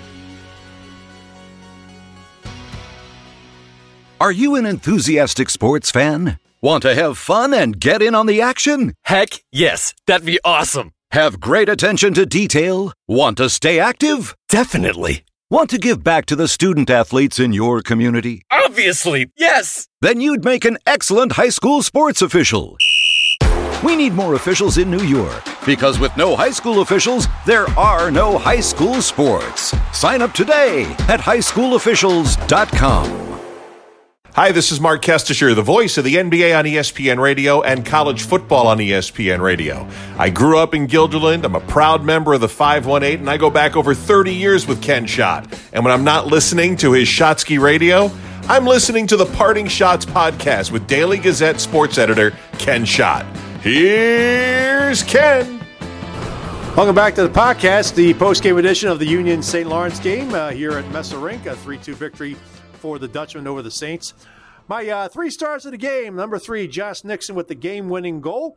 Are 4.20 4.32
you 4.32 4.56
an 4.56 4.66
enthusiastic 4.66 5.48
sports 5.48 5.92
fan? 5.92 6.40
Want 6.60 6.82
to 6.82 6.94
have 6.94 7.18
fun 7.18 7.54
and 7.54 7.78
get 7.78 8.02
in 8.02 8.16
on 8.16 8.26
the 8.26 8.42
action? 8.42 8.94
Heck 9.04 9.44
yes, 9.52 9.94
that'd 10.06 10.26
be 10.26 10.40
awesome. 10.44 10.92
Have 11.12 11.40
great 11.40 11.70
attention 11.70 12.12
to 12.14 12.26
detail? 12.26 12.92
Want 13.06 13.38
to 13.38 13.48
stay 13.48 13.80
active? 13.80 14.36
Definitely. 14.50 15.24
Want 15.48 15.70
to 15.70 15.78
give 15.78 16.04
back 16.04 16.26
to 16.26 16.36
the 16.36 16.46
student 16.46 16.90
athletes 16.90 17.40
in 17.40 17.54
your 17.54 17.80
community? 17.80 18.42
Obviously, 18.50 19.30
yes. 19.34 19.88
Then 20.02 20.20
you'd 20.20 20.44
make 20.44 20.66
an 20.66 20.76
excellent 20.86 21.32
high 21.32 21.48
school 21.48 21.82
sports 21.82 22.20
official. 22.20 22.76
We 23.82 23.96
need 23.96 24.12
more 24.12 24.34
officials 24.34 24.76
in 24.76 24.90
New 24.90 25.04
York 25.04 25.42
because 25.64 25.98
with 25.98 26.14
no 26.18 26.36
high 26.36 26.50
school 26.50 26.82
officials, 26.82 27.26
there 27.46 27.66
are 27.78 28.10
no 28.10 28.36
high 28.36 28.60
school 28.60 29.00
sports. 29.00 29.74
Sign 29.94 30.20
up 30.20 30.34
today 30.34 30.82
at 31.08 31.20
highschoolofficials.com. 31.20 33.27
Hi, 34.38 34.52
this 34.52 34.70
is 34.70 34.80
Marc 34.80 35.02
Kestecher, 35.02 35.52
the 35.52 35.62
voice 35.62 35.98
of 35.98 36.04
the 36.04 36.14
NBA 36.14 36.56
on 36.56 36.64
ESPN 36.64 37.18
Radio 37.18 37.60
and 37.60 37.84
college 37.84 38.22
football 38.22 38.68
on 38.68 38.78
ESPN 38.78 39.40
Radio. 39.40 39.88
I 40.16 40.30
grew 40.30 40.58
up 40.58 40.74
in 40.74 40.86
Guilderland. 40.86 41.42
I'm 41.42 41.56
a 41.56 41.60
proud 41.60 42.04
member 42.04 42.34
of 42.34 42.40
the 42.40 42.48
518, 42.48 43.18
and 43.18 43.28
I 43.28 43.36
go 43.36 43.50
back 43.50 43.76
over 43.76 43.96
30 43.96 44.32
years 44.32 44.64
with 44.64 44.80
Ken 44.80 45.06
Schott. 45.06 45.52
And 45.72 45.84
when 45.84 45.92
I'm 45.92 46.04
not 46.04 46.28
listening 46.28 46.76
to 46.76 46.92
his 46.92 47.08
Shotsky 47.08 47.58
Radio, 47.58 48.12
I'm 48.44 48.64
listening 48.64 49.08
to 49.08 49.16
the 49.16 49.26
Parting 49.26 49.66
Schotts 49.66 50.06
podcast 50.06 50.70
with 50.70 50.86
Daily 50.86 51.18
Gazette 51.18 51.58
sports 51.60 51.98
editor 51.98 52.32
Ken 52.58 52.84
Schott. 52.84 53.26
Here's 53.60 55.02
Ken. 55.02 55.58
Welcome 56.76 56.94
back 56.94 57.16
to 57.16 57.26
the 57.26 57.34
podcast, 57.34 57.96
the 57.96 58.14
post-game 58.14 58.56
edition 58.56 58.88
of 58.88 59.00
the 59.00 59.06
Union 59.06 59.42
St. 59.42 59.68
Lawrence 59.68 59.98
game 59.98 60.32
uh, 60.32 60.50
here 60.50 60.78
at 60.78 60.84
Rink, 61.12 61.46
a 61.46 61.56
3-2 61.56 61.94
victory 61.94 62.36
for 62.78 62.98
the 62.98 63.08
Dutchman 63.08 63.46
over 63.46 63.62
the 63.62 63.70
Saints. 63.70 64.14
My 64.68 64.88
uh, 64.88 65.08
three 65.08 65.30
stars 65.30 65.64
of 65.66 65.72
the 65.72 65.78
game: 65.78 66.14
number 66.14 66.38
three, 66.38 66.68
Josh 66.68 67.04
Nixon 67.04 67.34
with 67.34 67.48
the 67.48 67.54
game-winning 67.54 68.20
goal. 68.20 68.56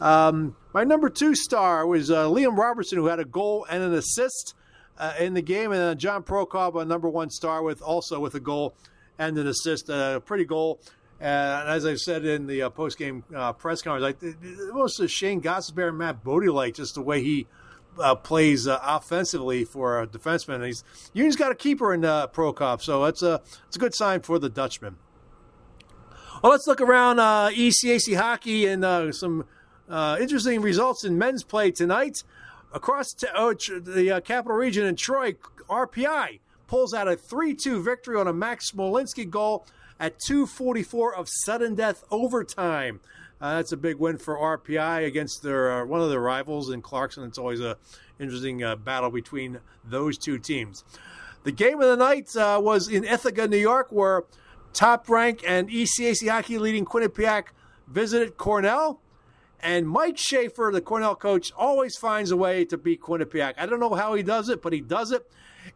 Um, 0.00 0.56
my 0.74 0.84
number 0.84 1.08
two 1.08 1.34
star 1.34 1.86
was 1.86 2.10
uh, 2.10 2.26
Liam 2.26 2.56
Robertson, 2.56 2.98
who 2.98 3.06
had 3.06 3.20
a 3.20 3.24
goal 3.24 3.66
and 3.70 3.82
an 3.82 3.94
assist 3.94 4.54
uh, 4.98 5.14
in 5.18 5.34
the 5.34 5.42
game, 5.42 5.72
and 5.72 5.80
then 5.80 5.98
John 5.98 6.22
Prokop, 6.22 6.80
a 6.80 6.84
number 6.84 7.08
one 7.08 7.30
star, 7.30 7.62
with 7.62 7.80
also 7.80 8.20
with 8.20 8.34
a 8.34 8.40
goal 8.40 8.74
and 9.18 9.38
an 9.38 9.46
assist. 9.46 9.88
A 9.88 10.22
pretty 10.24 10.44
goal. 10.44 10.80
and 11.20 11.68
as 11.68 11.86
I've 11.86 12.00
said 12.00 12.24
in 12.26 12.46
the 12.46 12.62
uh, 12.62 12.70
post-game 12.70 13.24
uh, 13.34 13.52
press 13.54 13.80
conference, 13.80 14.20
like 14.22 14.36
most 14.74 15.00
of 15.00 15.10
Shane 15.10 15.40
Gostisbehere 15.40 15.88
and 15.88 15.98
Matt 15.98 16.22
Bodie 16.22 16.48
like 16.48 16.74
just 16.74 16.94
the 16.94 17.02
way 17.02 17.22
he 17.22 17.46
uh, 17.98 18.14
plays 18.14 18.66
uh, 18.66 18.78
offensively 18.82 19.64
for 19.64 20.00
a 20.00 20.06
defenseman. 20.06 20.64
he's 20.64 20.84
Union's 21.12 21.36
got 21.36 21.52
a 21.52 21.54
keeper 21.54 21.92
in 21.92 22.04
uh, 22.04 22.26
Prokop, 22.28 22.82
so 22.82 23.04
that's 23.04 23.22
a 23.22 23.40
it's 23.66 23.76
a 23.76 23.78
good 23.78 23.94
sign 23.94 24.20
for 24.20 24.38
the 24.38 24.48
Dutchman. 24.48 24.96
Well, 26.42 26.52
let's 26.52 26.66
look 26.66 26.80
around 26.80 27.18
uh, 27.18 27.50
ECAC 27.50 28.16
hockey 28.16 28.66
and 28.66 28.84
uh, 28.84 29.12
some 29.12 29.46
uh, 29.88 30.18
interesting 30.20 30.60
results 30.60 31.04
in 31.04 31.16
men's 31.18 31.42
play 31.42 31.70
tonight. 31.70 32.22
Across 32.72 33.16
oh, 33.34 33.54
the 33.54 34.20
capital 34.24 34.56
region 34.56 34.84
in 34.84 34.96
Troy, 34.96 35.36
RPI 35.68 36.40
pulls 36.66 36.92
out 36.92 37.08
a 37.08 37.16
3 37.16 37.54
2 37.54 37.82
victory 37.82 38.16
on 38.16 38.26
a 38.26 38.32
Max 38.32 38.70
Smolinski 38.70 39.28
goal 39.28 39.66
at 39.98 40.18
244 40.18 41.14
of 41.14 41.28
sudden 41.28 41.74
death 41.74 42.04
overtime. 42.10 43.00
Uh, 43.40 43.56
that's 43.56 43.72
a 43.72 43.76
big 43.76 43.96
win 43.96 44.16
for 44.16 44.36
RPI 44.36 45.06
against 45.06 45.42
their 45.42 45.82
uh, 45.82 45.84
one 45.84 46.00
of 46.00 46.08
their 46.08 46.20
rivals 46.20 46.70
in 46.70 46.80
Clarkson. 46.80 47.24
It's 47.24 47.38
always 47.38 47.60
a 47.60 47.76
interesting 48.18 48.64
uh, 48.64 48.76
battle 48.76 49.10
between 49.10 49.60
those 49.84 50.16
two 50.16 50.38
teams. 50.38 50.84
The 51.44 51.52
game 51.52 51.80
of 51.80 51.88
the 51.88 51.96
night 51.96 52.34
uh, 52.34 52.60
was 52.62 52.88
in 52.88 53.04
Ithaca, 53.04 53.46
New 53.46 53.58
York, 53.58 53.92
where 53.92 54.24
top 54.72 55.08
rank 55.08 55.42
and 55.46 55.68
ECAC 55.68 56.28
hockey 56.28 56.58
leading 56.58 56.84
Quinnipiac 56.84 57.48
visited 57.86 58.36
Cornell. 58.36 59.00
And 59.60 59.88
Mike 59.88 60.16
Schafer, 60.16 60.72
the 60.72 60.80
Cornell 60.80 61.14
coach, 61.14 61.52
always 61.56 61.96
finds 61.96 62.30
a 62.30 62.36
way 62.36 62.64
to 62.66 62.76
beat 62.76 63.00
Quinnipiac. 63.00 63.54
I 63.58 63.66
don't 63.66 63.80
know 63.80 63.94
how 63.94 64.14
he 64.14 64.22
does 64.22 64.48
it, 64.48 64.60
but 64.62 64.72
he 64.72 64.80
does 64.80 65.12
it. 65.12 65.30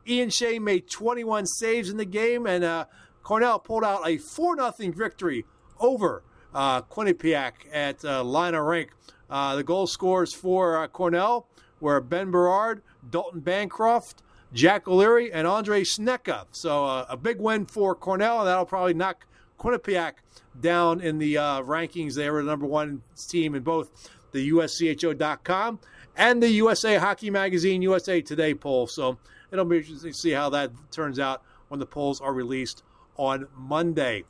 Ian 0.06 0.30
Shane 0.30 0.64
made 0.64 0.90
21 0.90 1.46
saves 1.46 1.88
in 1.88 1.96
the 1.96 2.04
game, 2.04 2.46
and 2.46 2.62
uh, 2.62 2.84
Cornell 3.22 3.58
pulled 3.58 3.84
out 3.84 4.06
a 4.06 4.18
4 4.18 4.56
0 4.56 4.92
victory 4.92 5.44
over 5.78 6.22
uh, 6.54 6.83
Quinnipiac 6.83 7.52
at 7.73 8.04
uh, 8.04 8.23
Lynah 8.23 8.66
Rink. 8.66 8.90
Uh, 9.28 9.57
the 9.57 9.62
goal 9.62 9.87
scores 9.87 10.35
for 10.35 10.76
uh, 10.76 10.88
Cornell 10.88 11.47
were 11.80 12.00
Ben 12.00 12.30
Berard, 12.30 12.83
Dalton 13.09 13.40
Bancroft, 13.40 14.23
Jack 14.52 14.88
O'Leary, 14.88 15.33
and 15.33 15.47
Andre 15.47 15.83
Snecka. 15.83 16.47
So 16.52 16.85
uh, 16.85 17.07
a 17.09 17.16
big 17.16 17.40
win 17.40 17.66
for 17.66 17.95
Cornell, 17.95 18.40
and 18.40 18.49
that'll 18.49 18.66
probably 18.66 18.95
knock 18.95 19.26
Quinnipiac 19.59 20.14
down 20.61 21.00
in 21.00 21.19
the 21.19 21.38
uh, 21.38 21.62
rankings. 21.62 22.14
They 22.14 22.30
were 22.30 22.42
the 22.42 22.50
number 22.50 22.66
one 22.66 23.02
team 23.28 23.54
in 23.54 23.62
both 23.62 24.11
the 24.33 24.50
USCHO.com 24.50 25.78
and 26.16 26.42
the 26.42 26.50
USA 26.50 26.97
Hockey 26.97 27.30
Magazine 27.30 27.83
USA 27.83 28.21
Today 28.21 28.54
poll. 28.54 28.87
So 28.87 29.19
it'll 29.52 29.64
be 29.64 29.78
interesting 29.78 30.12
to 30.12 30.19
see 30.19 30.30
how 30.30 30.50
that 30.50 30.71
turns 30.90 31.19
out 31.19 31.42
when 31.69 31.80
the 31.80 31.87
polls 31.87 32.21
are 32.21 32.33
released 32.33 32.83
on 33.16 33.47
Monday. 33.57 34.25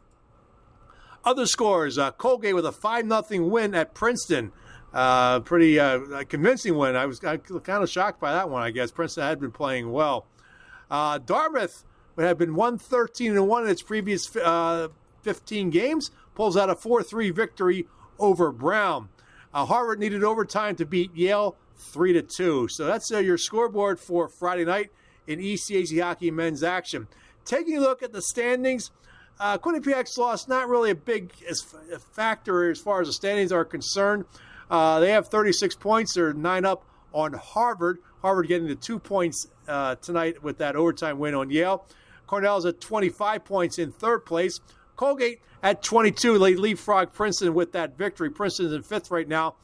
Other 1.25 1.47
scores 1.47 1.99
uh, 1.99 2.13
Colgate 2.13 2.55
with 2.55 2.67
a 2.67 2.73
5 2.73 3.09
0 3.29 3.45
win 3.47 3.75
at 3.75 3.95
Princeton. 3.95 4.53
Uh, 4.93 5.41
pretty 5.41 5.79
uh, 5.79 6.25
convincing 6.25 6.77
win. 6.77 6.97
I 6.97 7.07
was 7.07 7.21
kind 7.21 7.41
of 7.69 7.91
shocked 7.91 8.21
by 8.21 8.33
that 8.33 8.51
one, 8.51 8.63
I 8.63 8.71
guess. 8.71 8.91
Princeton 8.91 9.25
had 9.25 9.39
been 9.39 9.53
playing 9.53 9.93
well. 9.93 10.27
Uh, 10.91 11.19
Dartmouth 11.19 11.85
had 12.19 12.39
been 12.39 12.55
113 12.55 13.37
and 13.37 13.47
1 13.47 13.65
in 13.65 13.71
its 13.71 13.83
previous 13.83 14.35
uh, 14.37 14.89
15 15.23 15.71
games, 15.71 16.11
pulls 16.35 16.57
out 16.57 16.71
a 16.71 16.75
4 16.75 17.03
3 17.03 17.31
victory 17.31 17.87
over 18.19 18.51
Brown. 18.51 19.09
Uh, 19.53 19.65
Harvard 19.67 19.99
needed 19.99 20.25
overtime 20.25 20.77
to 20.77 20.87
beat 20.87 21.15
Yale 21.15 21.57
3 21.77 22.13
to 22.15 22.23
2. 22.23 22.69
So 22.69 22.87
that's 22.87 23.13
uh, 23.13 23.19
your 23.19 23.39
scoreboard 23.39 24.01
for 24.01 24.29
Friday 24.29 24.65
night 24.65 24.91
in 25.27 25.39
ECAC 25.39 26.01
hockey 26.03 26.31
men's 26.31 26.63
action. 26.63 27.09
Taking 27.45 27.79
a 27.79 27.81
look 27.81 28.03
at 28.03 28.13
the 28.13 28.23
standings, 28.23 28.91
uh, 29.41 29.57
Quinnipiac's 29.59 30.17
loss 30.19 30.47
not 30.47 30.69
really 30.69 30.91
a 30.91 30.95
big 30.95 31.33
factor 32.13 32.71
as 32.71 32.79
far 32.79 33.01
as 33.01 33.09
the 33.09 33.13
standings 33.13 33.51
are 33.53 33.65
concerned. 33.65 34.27
Uh, 34.71 35.01
they 35.01 35.11
have 35.11 35.29
36 35.29 35.75
points. 35.77 36.15
They're 36.15 36.35
nine 36.35 36.65
up 36.65 36.85
on 37.13 37.33
Harvard. 37.33 37.99
Harvard 38.21 38.49
getting 38.49 38.69
the 38.69 38.75
two 38.75 38.99
points 38.99 39.49
uh, 39.67 39.97
tonight 39.97 40.43
with 40.43 40.59
that 40.59 40.77
overtime 40.77 41.19
win 41.19 41.35
on 41.35 41.51
Yale. 41.51 41.87
Cornell's 42.27 42.67
at 42.67 42.81
25 42.81 43.45
points 43.45 43.79
in 43.79 43.91
third 43.91 44.25
place. 44.27 44.61
Colgate 44.95 45.41
at 45.63 45.83
22. 45.83 46.39
They 46.39 46.55
leapfrog 46.55 47.13
Princeton 47.13 47.55
with 47.55 47.73
that 47.73 47.97
victory. 47.97 48.31
Princeton's 48.31 48.73
in 48.73 48.83
fifth 48.83 49.11
right 49.11 49.27
now. 49.27 49.57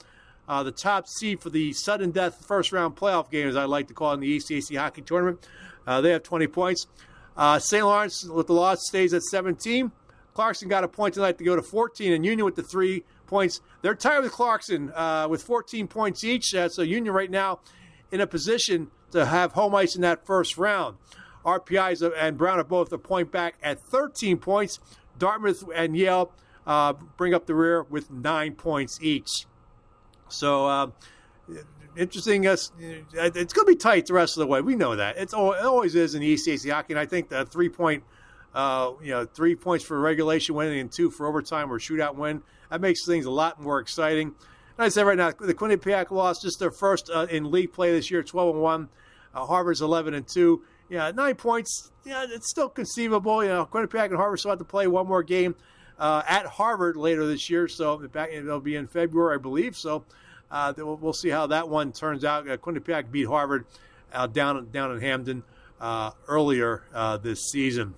Uh, 0.48 0.62
the 0.62 0.72
top 0.72 1.06
seed 1.06 1.40
for 1.40 1.50
the 1.50 1.72
sudden 1.72 2.12
death 2.12 2.44
first 2.46 2.72
round 2.72 2.96
playoff 2.96 3.30
game, 3.30 3.46
as 3.46 3.56
I 3.56 3.64
like 3.64 3.88
to 3.88 3.94
call 3.94 4.12
it 4.12 4.14
in 4.14 4.20
the 4.20 4.36
ECAC 4.36 4.76
hockey 4.76 5.02
tournament. 5.02 5.46
Uh, 5.86 6.00
they 6.00 6.10
have 6.10 6.22
20 6.22 6.46
points. 6.46 6.86
Uh, 7.36 7.58
St. 7.58 7.84
Lawrence 7.84 8.24
with 8.24 8.46
the 8.46 8.52
loss 8.52 8.86
stays 8.86 9.12
at 9.12 9.22
17. 9.22 9.92
Clarkson 10.34 10.68
got 10.68 10.84
a 10.84 10.88
point 10.88 11.14
tonight 11.14 11.38
to 11.38 11.44
go 11.44 11.56
to 11.56 11.62
14, 11.62 12.12
and 12.12 12.24
Union 12.24 12.44
with 12.44 12.56
the 12.56 12.62
three 12.62 13.04
points. 13.26 13.60
They're 13.82 13.94
tied 13.94 14.20
with 14.20 14.32
Clarkson 14.32 14.92
uh, 14.94 15.26
with 15.28 15.42
14 15.42 15.88
points 15.88 16.24
each. 16.24 16.54
Uh, 16.54 16.68
so 16.68 16.82
Union 16.82 17.14
right 17.14 17.30
now 17.30 17.60
in 18.10 18.20
a 18.20 18.26
position 18.26 18.90
to 19.12 19.24
have 19.24 19.52
home 19.52 19.74
ice 19.74 19.96
in 19.96 20.02
that 20.02 20.26
first 20.26 20.58
round. 20.58 20.96
RPI 21.44 22.12
and 22.16 22.36
Brown 22.36 22.58
are 22.58 22.64
both 22.64 22.92
a 22.92 22.98
point 22.98 23.30
back 23.30 23.54
at 23.62 23.80
13 23.80 24.38
points. 24.38 24.80
Dartmouth 25.18 25.64
and 25.74 25.96
Yale 25.96 26.32
uh, 26.66 26.94
bring 27.16 27.32
up 27.32 27.46
the 27.46 27.54
rear 27.54 27.82
with 27.84 28.10
nine 28.10 28.54
points 28.54 28.98
each. 29.00 29.46
So 30.28 30.66
uh, 30.66 30.90
interesting. 31.96 32.46
Uh, 32.46 32.56
it's 32.78 33.52
going 33.52 33.66
to 33.66 33.72
be 33.72 33.76
tight 33.76 34.06
the 34.06 34.14
rest 34.14 34.36
of 34.36 34.40
the 34.40 34.46
way. 34.46 34.60
We 34.60 34.76
know 34.76 34.96
that. 34.96 35.16
It's, 35.16 35.32
it 35.32 35.36
always 35.36 35.94
is 35.94 36.14
in 36.14 36.20
the 36.20 36.34
ECAC 36.34 36.70
hockey, 36.70 36.92
and 36.92 37.00
I 37.00 37.06
think 37.06 37.28
the 37.28 37.44
three 37.44 37.68
point, 37.68 38.04
uh, 38.54 38.92
you 39.02 39.10
know, 39.10 39.24
three 39.24 39.54
points 39.56 39.84
for 39.84 39.98
regulation 40.00 40.54
win 40.54 40.72
and 40.72 40.90
two 40.90 41.10
for 41.10 41.26
overtime 41.26 41.72
or 41.72 41.78
shootout 41.78 42.14
win. 42.14 42.42
That 42.70 42.80
makes 42.80 43.04
things 43.04 43.26
a 43.26 43.30
lot 43.30 43.60
more 43.60 43.80
exciting. 43.80 44.34
And 44.78 44.84
I 44.84 44.88
said 44.88 45.06
right 45.06 45.16
now, 45.16 45.30
the 45.30 45.54
Quinnipiac 45.54 46.10
lost 46.10 46.42
just 46.42 46.58
their 46.58 46.70
first 46.70 47.10
uh, 47.12 47.26
in 47.30 47.50
league 47.50 47.72
play 47.72 47.92
this 47.92 48.10
year, 48.10 48.22
12 48.22 48.54
and 48.56 48.62
one. 48.62 48.88
Uh, 49.34 49.46
Harvard's 49.46 49.82
11 49.82 50.14
and 50.14 50.26
two. 50.26 50.62
Yeah, 50.88 51.10
nine 51.10 51.34
points. 51.34 51.90
Yeah, 52.04 52.26
it's 52.28 52.48
still 52.48 52.68
conceivable. 52.68 53.42
You 53.42 53.50
know, 53.50 53.66
Quinnipiac 53.66 54.06
and 54.06 54.16
Harvard 54.16 54.38
still 54.38 54.50
have 54.50 54.58
to 54.58 54.64
play 54.64 54.86
one 54.86 55.06
more 55.06 55.22
game 55.22 55.56
uh, 55.98 56.22
at 56.28 56.46
Harvard 56.46 56.96
later 56.96 57.26
this 57.26 57.50
year. 57.50 57.68
So 57.68 57.98
back, 58.08 58.30
it'll 58.32 58.60
be 58.60 58.76
in 58.76 58.86
February, 58.86 59.34
I 59.34 59.38
believe. 59.38 59.76
So 59.76 60.04
uh, 60.50 60.72
we'll, 60.76 61.12
see 61.12 61.28
how 61.28 61.46
that 61.48 61.68
one 61.68 61.92
turns 61.92 62.24
out. 62.24 62.48
Uh, 62.48 62.56
Quinnipiac 62.56 63.10
beat 63.10 63.26
Harvard 63.26 63.66
uh, 64.12 64.26
down 64.26 64.70
down 64.70 64.92
in 64.92 65.00
Hamden 65.00 65.42
uh, 65.80 66.12
earlier 66.28 66.84
uh, 66.94 67.16
this 67.16 67.50
season. 67.50 67.94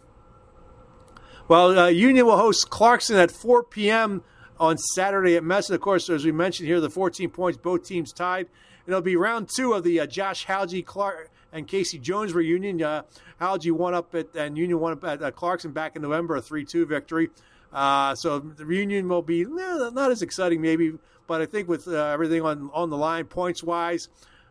Well, 1.47 1.79
uh, 1.79 1.89
Union 1.89 2.27
will 2.27 2.37
host 2.37 2.69
Clarkson 2.69 3.17
at 3.17 3.31
4 3.31 3.65
p.m. 3.65 4.23
on 4.61 4.77
Saturday 4.77 5.37
at 5.37 5.43
Messon. 5.43 5.71
Of 5.71 5.81
course, 5.81 6.11
as 6.11 6.25
we 6.25 6.33
mentioned 6.33 6.69
here, 6.69 6.81
the 6.81 6.91
14 6.91 7.31
points, 7.31 7.59
both 7.59 7.85
teams 7.85 8.13
tied. 8.13 8.49
It'll 8.87 9.01
be 9.01 9.17
round 9.17 9.49
two 9.55 9.73
of 9.73 9.85
the 9.85 10.07
Josh 10.07 10.47
Hauge 10.47 10.85
Clark 10.85 11.31
and 11.53 11.67
Casey 11.67 11.99
Jones 11.99 12.35
reunion. 12.35 12.83
Uh, 12.83 13.03
Hauge 13.41 13.71
won 13.71 13.95
up 13.95 14.15
at 14.15 14.35
and 14.35 14.59
Union 14.59 14.81
won 14.81 14.93
up 14.93 15.05
at 15.05 15.37
Clarkson 15.37 15.73
back 15.73 15.97
in 15.97 16.03
November, 16.03 16.37
a 16.37 16.43
3-2 16.43 16.87
victory. 16.87 17.29
so 17.73 18.39
the 18.39 18.67
reunion 18.67 19.09
will 19.09 19.23
be 19.23 19.43
eh, 19.43 19.91
not 19.93 20.11
as 20.11 20.21
exciting, 20.21 20.61
maybe, 20.61 20.93
but 21.29 21.43
I 21.43 21.47
think 21.47 21.69
with 21.69 21.87
uh, 21.87 21.93
everything 21.93 22.43
on 22.43 22.71
on 22.75 22.91
the 22.91 22.97
line, 22.97 23.27
points 23.27 23.63
wise, 23.63 24.09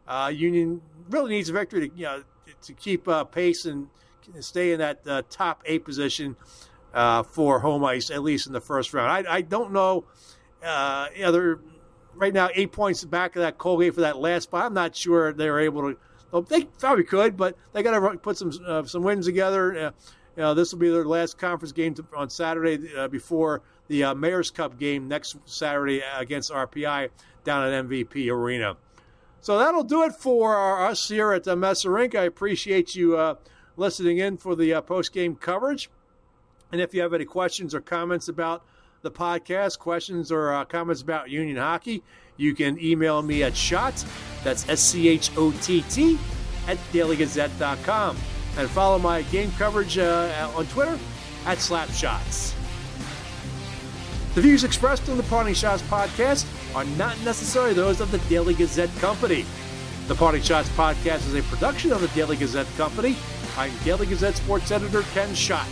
uh, 0.08 0.32
Union 0.34 0.82
really 1.10 1.32
needs 1.32 1.50
a 1.50 1.54
victory 1.54 1.90
to 1.90 1.96
you 1.98 2.06
know 2.06 2.24
to 2.62 2.74
keep 2.74 3.08
uh, 3.10 3.26
pace 3.26 3.66
and 3.66 3.90
stay 4.40 4.72
in 4.72 4.80
that 4.80 5.06
uh, 5.06 5.24
top 5.30 5.64
eight 5.66 5.84
position 5.84 6.38
uh, 6.94 7.24
for 7.24 7.60
home 7.60 7.84
ice 7.84 8.10
at 8.10 8.24
least 8.24 8.48
in 8.48 8.54
the 8.54 8.62
first 8.62 8.94
round. 8.94 9.28
I, 9.28 9.36
I 9.36 9.42
don't 9.42 9.74
know. 9.74 10.06
Uh, 10.64 11.08
right 12.16 12.34
now 12.34 12.50
eight 12.56 12.72
points 12.72 13.04
back 13.04 13.36
of 13.36 13.42
that 13.42 13.58
Colgate 13.58 13.94
for 13.94 14.02
that 14.02 14.18
last 14.18 14.44
spot. 14.44 14.66
I'm 14.66 14.74
not 14.74 14.96
sure 14.96 15.34
they're 15.34 15.60
able 15.60 15.82
to. 15.82 15.98
Well, 16.32 16.42
they 16.42 16.66
probably 16.66 17.06
could, 17.06 17.38
but 17.38 17.58
they 17.74 17.84
got 17.84 17.98
to 17.98 18.18
put 18.18 18.38
some 18.38 18.52
some 18.86 19.02
wins 19.02 19.26
together. 19.26 19.94
you 20.36 20.44
know, 20.44 20.54
this 20.54 20.72
will 20.72 20.80
be 20.80 20.90
their 20.90 21.06
last 21.06 21.38
conference 21.38 21.72
game 21.72 21.96
to, 21.96 22.06
on 22.16 22.30
Saturday 22.30 23.08
before 23.08 23.64
the 23.88 24.04
uh, 24.06 24.16
Mayor's 24.16 24.52
Cup 24.52 24.78
game 24.80 25.08
next 25.08 25.38
Saturday 25.46 26.02
against 26.18 26.52
RPI 26.52 27.10
down 27.44 27.72
at 27.72 27.86
MVP 27.86 28.30
Arena. 28.32 28.78
So 29.42 29.58
that'll 29.58 29.84
do 29.84 30.04
it 30.04 30.14
for 30.14 30.82
us 30.82 31.08
here 31.08 31.32
at 31.32 31.48
uh, 31.48 31.56
Messa 31.56 31.90
Rink. 31.90 32.16
I 32.16 32.24
appreciate 32.24 32.96
you 32.96 33.18
uh, 33.18 33.36
listening 33.78 34.18
in 34.18 34.38
for 34.38 34.56
the 34.56 34.74
uh, 34.74 34.82
post 34.82 35.14
game 35.14 35.36
coverage. 35.36 35.90
And 36.72 36.82
if 36.82 36.94
you 36.94 37.02
have 37.02 37.14
any 37.14 37.26
questions 37.26 37.74
or 37.74 37.80
comments 37.80 38.28
about 38.28 38.66
the 39.04 39.12
podcast, 39.12 39.80
questions 39.80 40.32
or 40.32 40.54
uh, 40.54 40.66
comments 40.66 41.02
about 41.02 41.30
Union 41.30 41.58
hockey, 41.58 42.04
you 42.36 42.54
can 42.54 42.80
email 42.84 43.22
me 43.22 43.44
at 43.44 43.56
schott, 43.56 44.04
that's 44.44 44.68
S 44.68 44.82
C 44.82 45.08
H 45.08 45.32
O 45.38 45.52
T 45.62 45.82
T, 45.90 46.20
at 46.68 46.78
dailygazette.com. 46.92 48.18
And 48.58 48.70
follow 48.70 49.00
my 49.00 49.22
game 49.24 49.52
coverage 49.58 49.98
uh, 49.98 50.52
on 50.56 50.66
Twitter 50.68 50.98
at 51.46 51.60
Slapschotts. 51.60 52.67
The 54.38 54.44
views 54.44 54.64
expressed 54.64 55.10
on 55.10 55.18
the 55.18 55.24
Parting 55.24 55.56
Schotts 55.56 55.82
podcast 55.90 56.46
are 56.76 56.86
not 56.96 57.20
necessarily 57.22 57.74
those 57.74 58.00
of 58.00 58.12
the 58.12 58.20
Daily 58.30 58.54
Gazette 58.54 58.96
Company. 58.98 59.48
The 60.08 60.14
Parting 60.14 60.44
Schotts 60.44 60.70
podcast 60.76 61.26
is 61.26 61.34
a 61.34 61.42
production 61.42 61.92
of 61.92 62.02
the 62.02 62.08
Daily 62.10 62.36
Gazette 62.36 62.68
Company. 62.78 63.16
I'm 63.58 63.72
Daily 63.84 64.06
Gazette 64.06 64.36
sports 64.36 64.70
editor 64.70 65.02
Ken 65.16 65.34
Schott. 65.34 65.66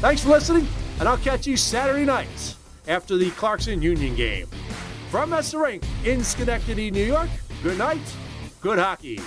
Thanks 0.00 0.24
for 0.24 0.30
listening, 0.30 0.66
and 0.98 1.08
I'll 1.08 1.16
catch 1.18 1.46
you 1.46 1.56
Saturday 1.56 2.04
night 2.04 2.56
after 2.88 3.16
the 3.16 3.30
Clarkson 3.30 3.80
Union 3.80 4.16
game. 4.16 4.48
From 5.12 5.30
Messa 5.30 5.56
Rink 5.56 5.84
in 6.04 6.24
Schenectady, 6.24 6.90
New 6.90 7.04
York, 7.04 7.30
good 7.62 7.78
night, 7.78 8.02
good 8.60 8.80
hockey. 8.80 9.20